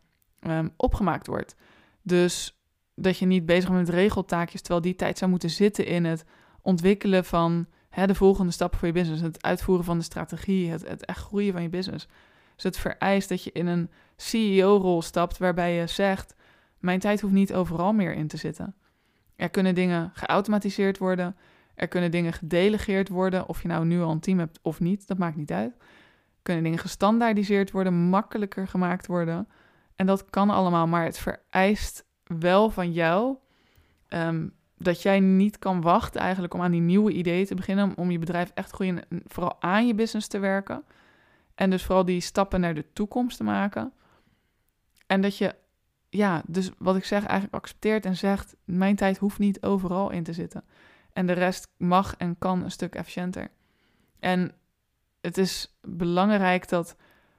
um, 0.47 0.73
opgemaakt 0.77 1.27
wordt. 1.27 1.55
Dus 2.01 2.59
dat 2.93 3.17
je 3.17 3.25
niet 3.25 3.45
bezig 3.45 3.69
bent 3.69 3.85
met 3.85 3.95
regeltaakjes, 3.95 4.61
terwijl 4.61 4.81
die 4.81 4.95
tijd 4.95 5.17
zou 5.17 5.31
moeten 5.31 5.49
zitten 5.49 5.85
in 5.85 6.05
het 6.05 6.25
ontwikkelen 6.61 7.25
van 7.25 7.67
hè, 7.95 8.07
de 8.07 8.15
volgende 8.15 8.51
stappen 8.51 8.79
voor 8.79 8.87
je 8.87 8.93
business, 8.93 9.21
het 9.21 9.43
uitvoeren 9.43 9.85
van 9.85 9.97
de 9.97 10.03
strategie, 10.03 10.69
het, 10.69 10.87
het 10.87 11.05
echt 11.05 11.19
groeien 11.19 11.53
van 11.53 11.61
je 11.61 11.69
business. 11.69 12.07
Dus 12.55 12.63
het 12.63 12.77
vereist 12.77 13.29
dat 13.29 13.43
je 13.43 13.51
in 13.51 13.67
een 13.67 13.89
CEO-rol 14.15 15.01
stapt 15.01 15.37
waarbij 15.37 15.73
je 15.75 15.87
zegt: 15.87 16.35
Mijn 16.79 16.99
tijd 16.99 17.21
hoeft 17.21 17.33
niet 17.33 17.53
overal 17.53 17.93
meer 17.93 18.13
in 18.13 18.27
te 18.27 18.37
zitten. 18.37 18.75
Er 19.35 19.49
kunnen 19.49 19.75
dingen 19.75 20.11
geautomatiseerd 20.13 20.97
worden, 20.97 21.35
er 21.75 21.87
kunnen 21.87 22.11
dingen 22.11 22.33
gedelegeerd 22.33 23.09
worden, 23.09 23.47
of 23.47 23.61
je 23.61 23.67
nou 23.67 23.85
nu 23.85 24.01
al 24.01 24.11
een 24.11 24.19
team 24.19 24.39
hebt 24.39 24.59
of 24.61 24.79
niet, 24.79 25.07
dat 25.07 25.17
maakt 25.17 25.35
niet 25.35 25.51
uit. 25.51 25.77
Kunnen 26.41 26.63
dingen 26.63 26.79
gestandaardiseerd 26.79 27.71
worden, 27.71 27.93
makkelijker 27.93 28.67
gemaakt 28.67 29.07
worden. 29.07 29.47
En 29.95 30.05
dat 30.05 30.29
kan 30.29 30.49
allemaal, 30.49 30.87
maar 30.87 31.03
het 31.03 31.17
vereist 31.17 32.05
wel 32.23 32.69
van 32.69 32.91
jou 32.91 33.35
um, 34.09 34.53
dat 34.77 35.01
jij 35.01 35.19
niet 35.19 35.59
kan 35.59 35.81
wachten 35.81 36.21
eigenlijk 36.21 36.53
om 36.53 36.61
aan 36.61 36.71
die 36.71 36.81
nieuwe 36.81 37.11
ideeën 37.11 37.45
te 37.45 37.55
beginnen, 37.55 37.97
om 37.97 38.11
je 38.11 38.19
bedrijf 38.19 38.51
echt 38.53 38.71
groeien, 38.71 39.01
vooral 39.25 39.61
aan 39.61 39.87
je 39.87 39.95
business 39.95 40.27
te 40.27 40.39
werken. 40.39 40.83
En 41.55 41.69
dus 41.69 41.83
vooral 41.83 42.05
die 42.05 42.21
stappen 42.21 42.59
naar 42.59 42.73
de 42.73 42.85
toekomst 42.93 43.37
te 43.37 43.43
maken. 43.43 43.93
En 45.07 45.21
dat 45.21 45.37
je, 45.37 45.55
ja, 46.09 46.43
dus 46.47 46.71
wat 46.77 46.95
ik 46.95 47.05
zeg, 47.05 47.25
eigenlijk 47.25 47.53
accepteert 47.53 48.05
en 48.05 48.15
zegt: 48.15 48.55
Mijn 48.63 48.95
tijd 48.95 49.17
hoeft 49.17 49.39
niet 49.39 49.61
overal 49.61 50.09
in 50.09 50.23
te 50.23 50.33
zitten. 50.33 50.63
En 51.13 51.25
de 51.25 51.33
rest 51.33 51.67
mag 51.77 52.15
en 52.17 52.37
kan 52.37 52.63
een 52.63 52.71
stuk 52.71 52.95
efficiënter. 52.95 53.47
En 54.19 54.51
het 55.21 55.37
is 55.37 55.77
belangrijk 55.81 56.69
dat 56.69 56.95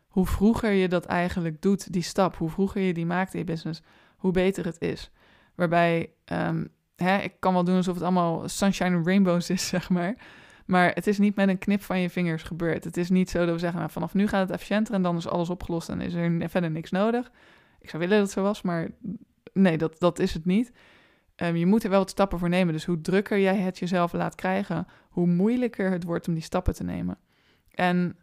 hoe 0.09 0.27
vroeger 0.27 0.71
je 0.71 0.89
dat 0.89 1.05
eigenlijk 1.05 1.63
doet, 1.63 1.93
die 1.93 2.03
stap, 2.03 2.37
hoe 2.37 2.51
vroeger 2.51 2.81
je 2.81 2.93
die 2.93 3.07
maakt 3.07 3.33
in 3.33 3.39
je 3.39 3.45
business, 3.45 3.83
hoe 4.17 4.33
beter 4.33 4.65
het 4.65 4.81
is. 4.81 5.11
Waarbij, 5.55 6.11
um, 6.33 6.69
hè, 6.97 7.19
ik 7.19 7.33
kan 7.39 7.53
wel 7.53 7.65
doen 7.65 7.77
alsof 7.77 7.95
het 7.95 8.03
allemaal 8.03 8.49
sunshine 8.49 8.97
and 8.97 9.07
rainbows 9.07 9.51
is, 9.51 9.69
zeg 9.77 9.91
maar. 9.91 10.15
Maar 10.67 10.91
het 10.95 11.07
is 11.07 11.19
niet 11.19 11.37
met 11.37 11.49
een 11.49 11.59
knip 11.59 11.83
van 11.83 12.01
je 12.01 12.11
vingers 12.11 12.43
gebeurd. 12.43 12.85
Het 12.85 12.97
is 12.97 13.11
niet 13.11 13.31
zo 13.31 13.45
dat 13.45 13.55
we 13.55 13.61
zeggen, 13.61 13.79
nou, 13.79 13.91
vanaf 13.91 14.15
nu 14.15 14.29
gaat 14.29 14.41
het 14.41 14.51
efficiënter 14.51 14.95
en 14.95 15.03
dan 15.03 15.17
is 15.17 15.29
alles 15.29 15.51
opgelost 15.51 15.89
en 15.89 16.01
is 16.01 16.15
er 16.15 16.51
verder 16.51 16.71
niks 16.71 16.91
nodig. 16.91 17.31
Ik 17.81 17.91
zou 17.91 18.03
willen 18.03 18.19
dat 18.19 18.27
het 18.27 18.37
zo 18.37 18.43
was, 18.43 18.63
maar 18.63 18.89
nee, 19.53 19.79
dat, 19.79 19.99
dat 19.99 20.19
is 20.19 20.35
het 20.35 20.45
niet. 20.45 20.73
Um, 21.37 21.57
je 21.57 21.67
moet 21.67 21.85
er 21.85 21.91
wel 21.91 21.99
wat 21.99 22.11
stappen 22.11 22.39
voor 22.39 22.49
nemen. 22.49 22.73
Dus 22.73 22.85
hoe 22.85 23.01
drukker 23.01 23.39
jij 23.39 23.57
het 23.57 23.79
jezelf 23.79 24.13
laat 24.13 24.35
krijgen, 24.35 24.87
hoe 25.09 25.27
moeilijker 25.27 25.91
het 25.91 26.05
wordt 26.05 26.29
om 26.29 26.35
die 26.35 26.43
stappen 26.43 26.75
te 26.75 26.85
nemen. 26.85 27.19
En 27.71 28.17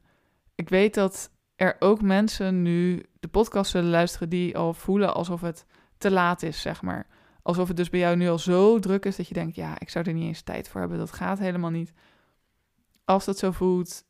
ik 0.55 0.69
weet 0.69 0.93
dat 0.93 1.31
er 1.55 1.75
ook 1.79 2.01
mensen 2.01 2.61
nu 2.61 3.05
de 3.19 3.27
podcast 3.27 3.71
zullen 3.71 3.89
luisteren 3.89 4.29
die 4.29 4.57
al 4.57 4.73
voelen 4.73 5.13
alsof 5.13 5.41
het 5.41 5.65
te 5.97 6.11
laat 6.11 6.43
is, 6.43 6.61
zeg 6.61 6.81
maar. 6.81 7.07
Alsof 7.43 7.67
het 7.67 7.77
dus 7.77 7.89
bij 7.89 7.99
jou 7.99 8.15
nu 8.15 8.29
al 8.29 8.39
zo 8.39 8.79
druk 8.79 9.05
is 9.05 9.15
dat 9.15 9.27
je 9.27 9.33
denkt, 9.33 9.55
ja, 9.55 9.79
ik 9.79 9.89
zou 9.89 10.05
er 10.05 10.13
niet 10.13 10.23
eens 10.23 10.41
tijd 10.41 10.69
voor 10.69 10.79
hebben. 10.79 10.97
Dat 10.97 11.11
gaat 11.11 11.39
helemaal 11.39 11.69
niet. 11.69 11.93
Als 13.05 13.25
dat 13.25 13.37
zo 13.37 13.51
voelt, 13.51 14.03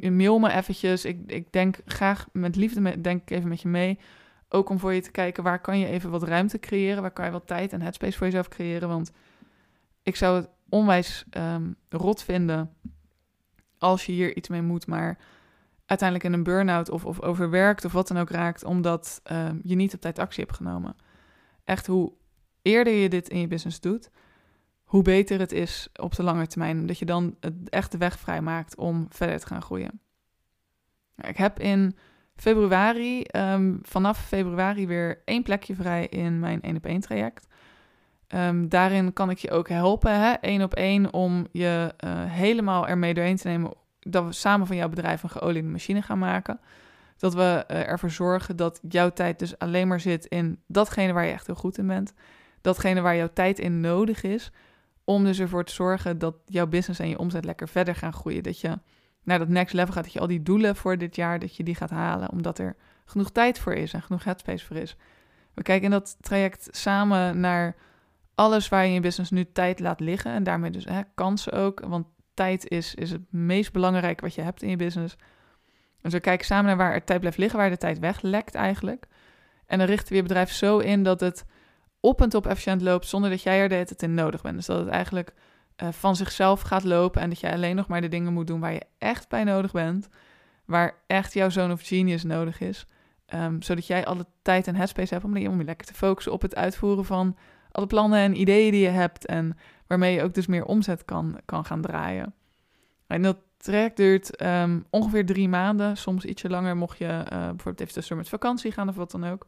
mail 0.00 0.38
me 0.38 0.52
eventjes. 0.52 1.04
Ik, 1.04 1.20
ik 1.26 1.52
denk 1.52 1.78
graag 1.84 2.26
met 2.32 2.56
liefde, 2.56 2.80
met, 2.80 3.04
denk 3.04 3.30
even 3.30 3.48
met 3.48 3.60
je 3.60 3.68
mee. 3.68 3.98
Ook 4.48 4.68
om 4.68 4.78
voor 4.78 4.92
je 4.92 5.00
te 5.00 5.10
kijken, 5.10 5.42
waar 5.42 5.60
kan 5.60 5.78
je 5.78 5.86
even 5.86 6.10
wat 6.10 6.22
ruimte 6.22 6.58
creëren? 6.58 7.02
Waar 7.02 7.10
kan 7.10 7.24
je 7.24 7.30
wat 7.30 7.46
tijd 7.46 7.72
en 7.72 7.80
headspace 7.80 8.16
voor 8.16 8.26
jezelf 8.26 8.48
creëren? 8.48 8.88
Want 8.88 9.10
ik 10.02 10.16
zou 10.16 10.36
het 10.36 10.48
onwijs 10.68 11.24
um, 11.30 11.76
rot 11.88 12.22
vinden 12.22 12.74
als 13.78 14.06
je 14.06 14.12
hier 14.12 14.36
iets 14.36 14.48
mee 14.48 14.62
moet, 14.62 14.86
maar 14.86 15.18
uiteindelijk 15.86 16.28
in 16.28 16.38
een 16.38 16.44
burn-out 16.44 16.90
of, 16.90 17.04
of 17.04 17.20
overwerkt 17.20 17.84
of 17.84 17.92
wat 17.92 18.08
dan 18.08 18.16
ook 18.16 18.30
raakt, 18.30 18.64
omdat 18.64 19.20
um, 19.32 19.60
je 19.62 19.74
niet 19.74 19.94
op 19.94 20.00
tijd 20.00 20.18
actie 20.18 20.44
hebt 20.44 20.56
genomen. 20.56 20.96
Echt 21.64 21.86
hoe 21.86 22.12
eerder 22.68 22.92
je 22.92 23.08
dit 23.08 23.28
in 23.28 23.40
je 23.40 23.46
business 23.46 23.80
doet, 23.80 24.10
hoe 24.84 25.02
beter 25.02 25.38
het 25.38 25.52
is 25.52 25.88
op 25.94 26.14
de 26.14 26.22
lange 26.22 26.46
termijn. 26.46 26.78
Omdat 26.78 26.98
je 26.98 27.04
dan 27.04 27.36
echt 27.68 27.92
de 27.92 27.98
weg 27.98 28.18
vrij 28.18 28.40
maakt 28.40 28.76
om 28.76 29.06
verder 29.08 29.40
te 29.40 29.46
gaan 29.46 29.62
groeien. 29.62 30.00
Ik 31.16 31.36
heb 31.36 31.58
in 31.58 31.96
februari, 32.36 33.24
um, 33.36 33.78
vanaf 33.82 34.26
februari 34.26 34.86
weer 34.86 35.22
één 35.24 35.42
plekje 35.42 35.74
vrij 35.74 36.06
in 36.06 36.38
mijn 36.38 36.60
1 36.60 36.76
op 36.76 36.86
1 36.86 37.00
traject. 37.00 37.46
Um, 38.34 38.68
daarin 38.68 39.12
kan 39.12 39.30
ik 39.30 39.38
je 39.38 39.50
ook 39.50 39.68
helpen, 39.68 40.40
één 40.40 40.62
op 40.62 40.74
één, 40.74 41.12
om 41.12 41.46
je 41.52 41.94
uh, 42.04 42.10
helemaal 42.24 42.88
ermee 42.88 43.14
doorheen 43.14 43.36
te 43.36 43.48
nemen. 43.48 43.72
Dat 44.00 44.24
we 44.24 44.32
samen 44.32 44.66
van 44.66 44.76
jouw 44.76 44.88
bedrijf 44.88 45.22
een 45.22 45.30
geoliede 45.30 45.68
machine 45.68 46.02
gaan 46.02 46.18
maken. 46.18 46.60
Dat 47.16 47.34
we 47.34 47.64
uh, 47.70 47.88
ervoor 47.88 48.10
zorgen 48.10 48.56
dat 48.56 48.80
jouw 48.88 49.10
tijd 49.10 49.38
dus 49.38 49.58
alleen 49.58 49.88
maar 49.88 50.00
zit 50.00 50.26
in 50.26 50.62
datgene 50.66 51.12
waar 51.12 51.24
je 51.24 51.32
echt 51.32 51.46
heel 51.46 51.54
goed 51.54 51.78
in 51.78 51.86
bent. 51.86 52.14
Datgene 52.68 53.00
waar 53.00 53.16
jouw 53.16 53.30
tijd 53.32 53.58
in 53.58 53.80
nodig 53.80 54.22
is. 54.22 54.50
Om 55.04 55.24
dus 55.24 55.38
ervoor 55.38 55.64
te 55.64 55.72
zorgen 55.72 56.18
dat 56.18 56.34
jouw 56.46 56.66
business 56.66 57.00
en 57.00 57.08
je 57.08 57.18
omzet 57.18 57.44
lekker 57.44 57.68
verder 57.68 57.94
gaan 57.94 58.12
groeien. 58.12 58.42
Dat 58.42 58.60
je 58.60 58.78
naar 59.22 59.38
dat 59.38 59.48
next 59.48 59.74
level 59.74 59.92
gaat. 59.92 60.04
Dat 60.04 60.12
je 60.12 60.20
al 60.20 60.26
die 60.26 60.42
doelen 60.42 60.76
voor 60.76 60.98
dit 60.98 61.16
jaar, 61.16 61.38
dat 61.38 61.56
je 61.56 61.62
die 61.62 61.74
gaat 61.74 61.90
halen. 61.90 62.30
Omdat 62.30 62.58
er 62.58 62.76
genoeg 63.04 63.30
tijd 63.30 63.58
voor 63.58 63.72
is 63.72 63.92
en 63.92 64.02
genoeg 64.02 64.24
headspace 64.24 64.66
voor 64.66 64.76
is. 64.76 64.96
We 65.54 65.62
kijken 65.62 65.84
in 65.84 65.90
dat 65.90 66.16
traject 66.20 66.68
samen 66.70 67.40
naar 67.40 67.76
alles 68.34 68.68
waar 68.68 68.82
je 68.82 68.88
in 68.88 68.94
je 68.94 69.00
business 69.00 69.30
nu 69.30 69.52
tijd 69.52 69.80
laat 69.80 70.00
liggen. 70.00 70.32
En 70.32 70.42
daarmee 70.42 70.70
dus 70.70 70.84
hè, 70.84 71.00
kansen 71.14 71.52
ook. 71.52 71.80
Want 71.80 72.06
tijd 72.34 72.68
is, 72.68 72.94
is 72.94 73.10
het 73.10 73.32
meest 73.32 73.72
belangrijke 73.72 74.24
wat 74.24 74.34
je 74.34 74.42
hebt 74.42 74.62
in 74.62 74.70
je 74.70 74.76
business. 74.76 75.16
Dus 76.00 76.12
we 76.12 76.20
kijken 76.20 76.46
samen 76.46 76.64
naar 76.64 76.76
waar 76.76 76.92
er 76.92 77.04
tijd 77.04 77.20
blijft 77.20 77.38
liggen, 77.38 77.58
waar 77.58 77.70
de 77.70 77.76
tijd 77.76 77.98
weglekt 77.98 78.54
eigenlijk. 78.54 79.06
En 79.66 79.78
dan 79.78 79.86
richten 79.86 80.08
we 80.08 80.14
je 80.14 80.22
bedrijf 80.22 80.52
zo 80.52 80.78
in 80.78 81.02
dat 81.02 81.20
het 81.20 81.44
op 82.00 82.22
en 82.22 82.28
top 82.28 82.46
efficiënt 82.46 82.82
loopt 82.82 83.06
zonder 83.06 83.30
dat 83.30 83.42
jij 83.42 83.60
er 83.60 83.68
de 83.68 83.74
hele 83.74 83.86
tijd 83.86 84.02
in 84.02 84.14
nodig 84.14 84.42
bent. 84.42 84.56
Dus 84.56 84.66
dat 84.66 84.78
het 84.78 84.88
eigenlijk 84.88 85.34
uh, 85.82 85.88
van 85.92 86.16
zichzelf 86.16 86.60
gaat 86.60 86.84
lopen 86.84 87.22
en 87.22 87.28
dat 87.28 87.40
jij 87.40 87.52
alleen 87.52 87.76
nog 87.76 87.88
maar 87.88 88.00
de 88.00 88.08
dingen 88.08 88.32
moet 88.32 88.46
doen 88.46 88.60
waar 88.60 88.72
je 88.72 88.86
echt 88.98 89.28
bij 89.28 89.44
nodig 89.44 89.72
bent. 89.72 90.08
Waar 90.64 90.94
echt 91.06 91.32
jouw 91.32 91.48
zone 91.48 91.72
of 91.72 91.82
genius 91.82 92.24
nodig 92.24 92.60
is. 92.60 92.86
Um, 93.34 93.62
zodat 93.62 93.86
jij 93.86 94.06
alle 94.06 94.26
tijd 94.42 94.66
en 94.66 94.74
headspace 94.74 95.14
hebt 95.14 95.26
om, 95.26 95.36
om 95.36 95.58
je 95.58 95.64
lekker 95.64 95.86
te 95.86 95.94
focussen 95.94 96.32
op 96.32 96.42
het 96.42 96.56
uitvoeren 96.56 97.04
van 97.04 97.36
alle 97.70 97.86
plannen 97.86 98.18
en 98.18 98.40
ideeën 98.40 98.70
die 98.70 98.82
je 98.82 98.88
hebt. 98.88 99.26
En 99.26 99.56
waarmee 99.86 100.14
je 100.14 100.22
ook 100.22 100.34
dus 100.34 100.46
meer 100.46 100.64
omzet 100.64 101.04
kan, 101.04 101.38
kan 101.44 101.64
gaan 101.64 101.80
draaien. 101.80 102.34
En 103.06 103.22
dat 103.22 103.36
traject 103.56 103.96
duurt 103.96 104.42
um, 104.42 104.84
ongeveer 104.90 105.26
drie 105.26 105.48
maanden, 105.48 105.96
soms 105.96 106.24
ietsje 106.24 106.48
langer, 106.48 106.76
mocht 106.76 106.98
je 106.98 107.04
uh, 107.04 107.28
bijvoorbeeld 107.28 107.80
even 107.80 107.92
tussendoor 107.92 108.16
met 108.16 108.28
vakantie 108.28 108.72
gaan 108.72 108.88
of 108.88 108.96
wat 108.96 109.10
dan 109.10 109.24
ook. 109.24 109.46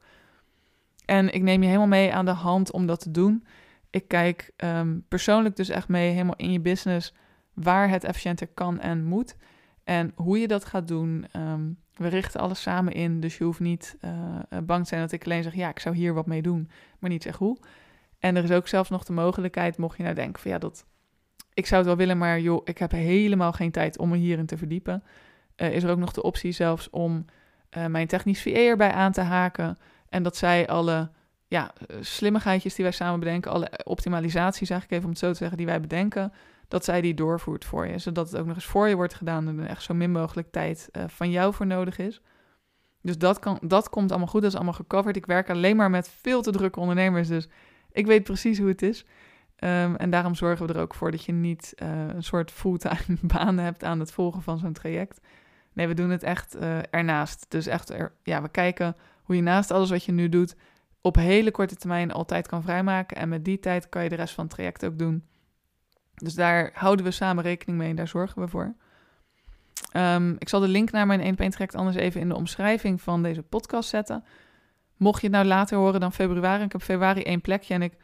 En 1.11 1.33
ik 1.33 1.43
neem 1.43 1.61
je 1.61 1.67
helemaal 1.67 1.89
mee 1.89 2.15
aan 2.15 2.25
de 2.25 2.31
hand 2.31 2.73
om 2.73 2.87
dat 2.87 3.01
te 3.01 3.11
doen. 3.11 3.47
Ik 3.91 4.09
kijk 4.09 4.51
um, 4.57 5.05
persoonlijk 5.09 5.57
dus 5.57 5.69
echt 5.69 5.89
mee, 5.89 6.11
helemaal 6.11 6.37
in 6.37 6.53
je 6.53 6.61
business, 6.61 7.15
waar 7.55 7.89
het 7.89 8.05
efficiënter 8.05 8.47
kan 8.47 8.81
en 8.81 9.05
moet. 9.05 9.37
En 9.85 10.13
hoe 10.15 10.39
je 10.39 10.49
dat 10.49 10.65
gaat 10.65 10.89
doen. 10.89 11.27
Um, 11.37 11.79
we 11.95 12.09
richten 12.09 12.41
alles 12.41 12.63
samen 12.63 12.93
in, 12.93 13.21
dus 13.21 13.39
je 13.39 13.45
hoeft 13.45 13.61
niet 13.61 13.97
uh, 14.05 14.59
bang 14.63 14.83
te 14.83 14.89
zijn 14.89 15.01
dat 15.01 15.13
ik 15.13 15.25
alleen 15.25 15.43
zeg, 15.43 15.55
ja, 15.55 15.69
ik 15.69 15.79
zou 15.79 15.95
hier 15.95 16.15
wat 16.15 16.27
mee 16.27 16.43
doen, 16.43 16.71
maar 16.99 17.11
niet 17.11 17.23
zeg 17.23 17.37
hoe. 17.37 17.59
En 18.19 18.37
er 18.37 18.45
is 18.45 18.51
ook 18.51 18.69
zelfs 18.69 18.91
nog 18.91 19.05
de 19.05 19.13
mogelijkheid, 19.13 19.79
mocht 19.79 19.97
je 19.97 20.03
nou 20.03 20.15
denken 20.15 20.43
van 20.43 20.51
ja, 20.51 20.59
dat, 20.59 20.87
ik 21.55 21.67
zou 21.67 21.81
het 21.81 21.89
wel 21.89 21.99
willen, 21.99 22.19
maar 22.19 22.41
joh, 22.41 22.61
ik 22.65 22.79
heb 22.79 22.91
helemaal 22.91 23.53
geen 23.53 23.71
tijd 23.71 23.99
om 23.99 24.09
me 24.09 24.17
hierin 24.17 24.47
te 24.47 24.57
verdiepen. 24.57 25.03
Uh, 25.57 25.75
is 25.75 25.83
er 25.83 25.91
ook 25.91 25.99
nog 25.99 26.13
de 26.13 26.23
optie 26.23 26.53
zelfs 26.53 26.91
om 26.91 27.25
mijn 27.89 28.07
technisch 28.07 28.43
VA 28.43 28.51
erbij 28.51 28.93
aan 28.93 29.13
te 29.13 29.21
haken. 29.21 29.79
En 30.11 30.23
dat 30.23 30.37
zij 30.37 30.69
alle 30.69 31.11
ja, 31.47 31.73
slimmigheidjes 32.01 32.75
die 32.75 32.85
wij 32.85 32.95
samen 32.95 33.21
bedenken, 33.21 33.51
alle 33.51 33.71
optimalisaties 33.85 34.71
eigenlijk 34.71 34.91
even 34.91 35.05
om 35.05 35.11
het 35.11 35.19
zo 35.19 35.31
te 35.31 35.39
zeggen, 35.39 35.57
die 35.57 35.67
wij 35.67 35.81
bedenken, 35.81 36.33
dat 36.69 36.85
zij 36.85 37.01
die 37.01 37.15
doorvoert 37.15 37.65
voor 37.65 37.87
je. 37.87 37.99
Zodat 37.99 38.31
het 38.31 38.41
ook 38.41 38.47
nog 38.47 38.55
eens 38.55 38.65
voor 38.65 38.89
je 38.89 38.95
wordt 38.95 39.15
gedaan 39.15 39.49
en 39.49 39.59
er 39.59 39.67
echt 39.67 39.83
zo 39.83 39.95
min 39.95 40.13
mogelijk 40.13 40.51
tijd 40.51 40.89
uh, 40.93 41.05
van 41.07 41.31
jou 41.31 41.55
voor 41.55 41.67
nodig 41.67 41.99
is. 41.99 42.21
Dus 43.03 43.19
dat, 43.19 43.39
kan, 43.39 43.59
dat 43.63 43.89
komt 43.89 44.11
allemaal 44.11 44.29
goed, 44.29 44.41
dat 44.41 44.51
is 44.51 44.57
allemaal 44.57 44.75
gecoverd. 44.75 45.17
Ik 45.17 45.27
werk 45.27 45.51
alleen 45.51 45.77
maar 45.77 45.91
met 45.91 46.09
veel 46.09 46.43
te 46.43 46.51
drukke 46.51 46.81
ondernemers, 46.81 47.29
dus 47.29 47.49
ik 47.93 48.07
weet 48.07 48.23
precies 48.23 48.59
hoe 48.59 48.69
het 48.69 48.83
is. 48.83 49.05
Um, 49.57 49.97
en 49.97 50.11
daarom 50.11 50.35
zorgen 50.35 50.67
we 50.67 50.73
er 50.73 50.81
ook 50.81 50.95
voor 50.95 51.11
dat 51.11 51.25
je 51.25 51.33
niet 51.33 51.75
uh, 51.83 51.89
een 52.09 52.23
soort 52.23 52.51
fulltime 52.51 53.19
baan 53.35 53.59
hebt 53.59 53.85
aan 53.85 54.01
het 54.01 54.13
volgen 54.13 54.43
van 54.43 54.59
zo'n 54.59 54.73
traject. 54.73 55.21
Nee, 55.73 55.89
we 55.89 55.95
doen 55.95 56.11
het 56.11 56.23
echt 56.23 56.57
ernaast. 56.91 57.47
Dus 57.49 57.67
echt, 57.67 57.91
er, 57.91 58.13
ja, 58.23 58.43
we 58.43 58.49
kijken 58.49 58.97
hoe 59.31 59.39
je 59.39 59.45
naast 59.45 59.71
alles 59.71 59.91
wat 59.91 60.05
je 60.05 60.13
nu 60.13 60.29
doet, 60.29 60.57
op 61.01 61.15
hele 61.15 61.51
korte 61.51 61.75
termijn 61.77 62.13
altijd 62.13 62.47
kan 62.47 62.63
vrijmaken. 62.63 63.17
En 63.17 63.29
met 63.29 63.45
die 63.45 63.59
tijd 63.59 63.89
kan 63.89 64.03
je 64.03 64.09
de 64.09 64.15
rest 64.15 64.35
van 64.35 64.45
het 64.45 64.53
traject 64.55 64.85
ook 64.85 64.99
doen. 64.99 65.25
Dus 66.15 66.35
daar 66.35 66.71
houden 66.75 67.05
we 67.05 67.11
samen 67.11 67.45
rekening 67.45 67.79
mee 67.79 67.89
en 67.89 67.97
daar 67.97 68.09
zorgen 68.09 68.43
we 68.43 68.49
voor. 68.49 68.75
Um, 69.97 70.37
ik 70.39 70.49
zal 70.49 70.61
de 70.61 70.69
link 70.69 70.91
naar 70.91 71.07
mijn 71.07 71.21
1 71.21 71.33
op 71.33 71.41
1 71.41 71.51
traject 71.51 71.75
anders 71.75 71.97
even 71.97 72.21
in 72.21 72.29
de 72.29 72.35
omschrijving 72.35 73.01
van 73.01 73.23
deze 73.23 73.43
podcast 73.43 73.89
zetten. 73.89 74.25
Mocht 74.97 75.21
je 75.21 75.27
het 75.27 75.37
nou 75.37 75.47
later 75.47 75.79
horen 75.79 76.01
dan 76.01 76.13
februari, 76.13 76.65
ik 76.65 76.73
heb 76.73 76.83
februari 76.83 77.23
één 77.23 77.41
plekje 77.41 77.75
en 77.75 77.83
ik 77.83 77.97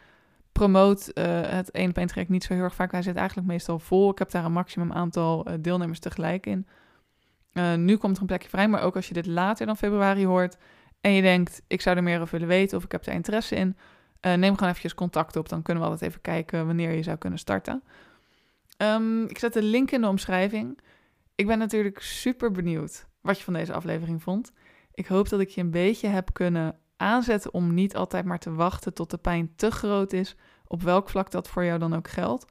promoot 0.52 1.10
uh, 1.14 1.24
het 1.40 1.70
1 1.70 1.88
op 1.88 1.96
1 1.96 2.06
traject 2.06 2.30
niet 2.30 2.44
zo 2.44 2.54
heel 2.54 2.62
erg 2.62 2.74
vaak. 2.74 2.92
Hij 2.92 3.02
zit 3.02 3.16
eigenlijk 3.16 3.48
meestal 3.48 3.78
vol. 3.78 4.10
Ik 4.10 4.18
heb 4.18 4.30
daar 4.30 4.44
een 4.44 4.52
maximum 4.52 4.92
aantal 4.92 5.48
uh, 5.48 5.54
deelnemers 5.60 5.98
tegelijk 5.98 6.46
in. 6.46 6.66
Uh, 7.52 7.74
nu 7.74 7.96
komt 7.96 8.14
er 8.14 8.20
een 8.20 8.26
plekje 8.26 8.48
vrij, 8.48 8.68
maar 8.68 8.82
ook 8.82 8.96
als 8.96 9.08
je 9.08 9.14
dit 9.14 9.26
later 9.26 9.66
dan 9.66 9.76
februari 9.76 10.26
hoort 10.26 10.56
en 11.06 11.12
je 11.12 11.22
denkt, 11.22 11.62
ik 11.66 11.80
zou 11.80 11.96
er 11.96 12.02
meer 12.02 12.20
over 12.20 12.32
willen 12.32 12.48
weten 12.48 12.76
of 12.76 12.84
ik 12.84 12.92
heb 12.92 13.06
er 13.06 13.12
interesse 13.12 13.54
in, 13.54 13.76
uh, 14.20 14.34
neem 14.34 14.54
gewoon 14.54 14.68
eventjes 14.68 14.94
contact 14.94 15.36
op. 15.36 15.48
Dan 15.48 15.62
kunnen 15.62 15.82
we 15.82 15.88
altijd 15.88 16.10
even 16.10 16.22
kijken 16.22 16.66
wanneer 16.66 16.92
je 16.92 17.02
zou 17.02 17.16
kunnen 17.16 17.38
starten. 17.38 17.82
Um, 18.78 19.24
ik 19.24 19.38
zet 19.38 19.52
de 19.52 19.62
link 19.62 19.90
in 19.90 20.00
de 20.00 20.08
omschrijving. 20.08 20.78
Ik 21.34 21.46
ben 21.46 21.58
natuurlijk 21.58 22.00
super 22.00 22.50
benieuwd 22.50 23.06
wat 23.20 23.38
je 23.38 23.44
van 23.44 23.52
deze 23.52 23.72
aflevering 23.72 24.22
vond. 24.22 24.52
Ik 24.94 25.06
hoop 25.06 25.28
dat 25.28 25.40
ik 25.40 25.48
je 25.48 25.60
een 25.60 25.70
beetje 25.70 26.08
heb 26.08 26.32
kunnen 26.32 26.78
aanzetten 26.96 27.54
om 27.54 27.74
niet 27.74 27.96
altijd 27.96 28.24
maar 28.24 28.38
te 28.38 28.54
wachten 28.54 28.94
tot 28.94 29.10
de 29.10 29.18
pijn 29.18 29.52
te 29.56 29.70
groot 29.70 30.12
is, 30.12 30.36
op 30.66 30.82
welk 30.82 31.08
vlak 31.08 31.30
dat 31.30 31.48
voor 31.48 31.64
jou 31.64 31.78
dan 31.78 31.94
ook 31.94 32.08
geldt, 32.08 32.46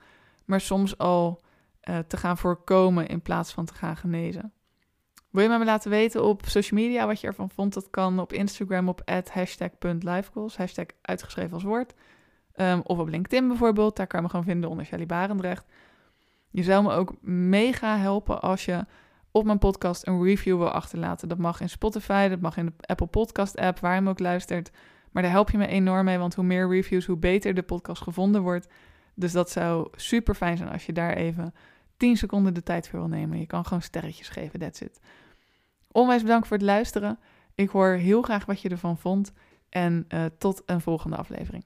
maar 0.46 0.62
soms 0.62 0.98
al 0.98 1.42
uh, 1.90 1.98
te 1.98 2.18
gaan 2.18 2.38
voorkomen 2.38 3.08
in 3.08 3.22
plaats 3.22 3.52
van 3.52 3.66
te 3.66 3.74
gaan 3.74 3.98
genezen. 3.98 4.54
Wil 5.36 5.44
je 5.44 5.58
me 5.58 5.66
laten 5.66 5.90
weten 5.90 6.24
op 6.24 6.42
social 6.46 6.80
media 6.80 7.06
wat 7.06 7.22
je 7.22 7.28
ervan 7.28 7.50
vond? 7.50 7.74
Dat 7.74 7.90
kan 7.90 8.20
op 8.20 8.34
Instagram 8.34 8.90
op 8.90 9.02
hashtag.lifegoals, 9.32 10.58
hashtag 10.58 10.86
uitgeschreven 11.02 11.54
als 11.54 11.64
woord. 11.64 11.94
Um, 12.56 12.82
of 12.84 12.98
op 13.00 13.08
LinkedIn 13.08 13.48
bijvoorbeeld, 13.48 13.96
daar 13.96 14.08
kan 14.08 14.20
je 14.20 14.26
me 14.26 14.32
gewoon 14.32 14.46
vinden 14.46 14.70
onder 14.70 14.86
Shelly 14.86 15.06
Barendrecht. 15.06 15.66
Je 16.50 16.64
zou 16.64 16.84
me 16.84 16.92
ook 16.92 17.14
mega 17.22 17.98
helpen 17.98 18.42
als 18.42 18.66
je 18.66 18.86
op 19.32 19.46
mijn 19.46 19.58
podcast 19.58 20.08
een 20.08 20.24
review 20.24 20.58
wil 20.58 20.70
achterlaten. 20.70 21.28
Dat 21.28 21.38
mag 21.38 21.62
in 21.62 21.70
Spotify, 21.70 22.28
dat 22.28 22.40
mag 22.40 22.58
in 22.58 22.66
de 22.66 22.74
Apple 22.80 23.08
Podcast 23.08 23.58
app, 23.58 23.80
waar 23.80 23.96
je 23.96 24.02
me 24.02 24.10
ook 24.10 24.20
luistert. 24.20 24.72
Maar 25.12 25.24
daar 25.24 25.32
help 25.32 25.50
je 25.52 25.58
me 25.58 25.68
enorm 25.68 26.06
mee, 26.06 26.18
want 26.18 26.36
hoe 26.36 26.46
meer 26.46 26.70
reviews, 26.70 27.06
hoe 27.06 27.18
beter 27.18 27.54
de 27.54 27.64
podcast 27.64 28.02
gevonden 28.02 28.42
wordt. 28.42 28.68
Dus 29.14 29.32
dat 29.32 29.50
zou 29.50 29.88
super 29.96 30.36
fijn 30.36 30.58
zijn 30.58 30.70
als 30.70 30.86
je 30.86 30.94
daar 30.94 31.14
even 31.14 31.54
10 31.98 32.18
seconden 32.18 32.54
de 32.54 32.64
tijd 32.64 32.90
voor 32.90 33.00
wil 33.00 33.08
nemen. 33.08 33.40
Je 33.40 33.46
kan 33.46 33.66
gewoon 33.66 33.82
sterretjes 33.82 34.30
geven, 34.30 34.60
that's 34.60 34.82
it. 34.82 35.00
Onwijs 35.96 36.22
bedankt 36.22 36.48
voor 36.48 36.58
het 36.58 36.66
luisteren. 36.66 37.20
Ik 37.54 37.70
hoor 37.70 37.88
heel 37.88 38.22
graag 38.22 38.46
wat 38.46 38.62
je 38.62 38.70
ervan 38.70 38.98
vond. 38.98 39.34
En 39.70 40.06
uh, 40.10 40.26
tot 40.38 40.64
een 40.66 40.82
volgende 40.82 41.16
aflevering. 41.16 41.66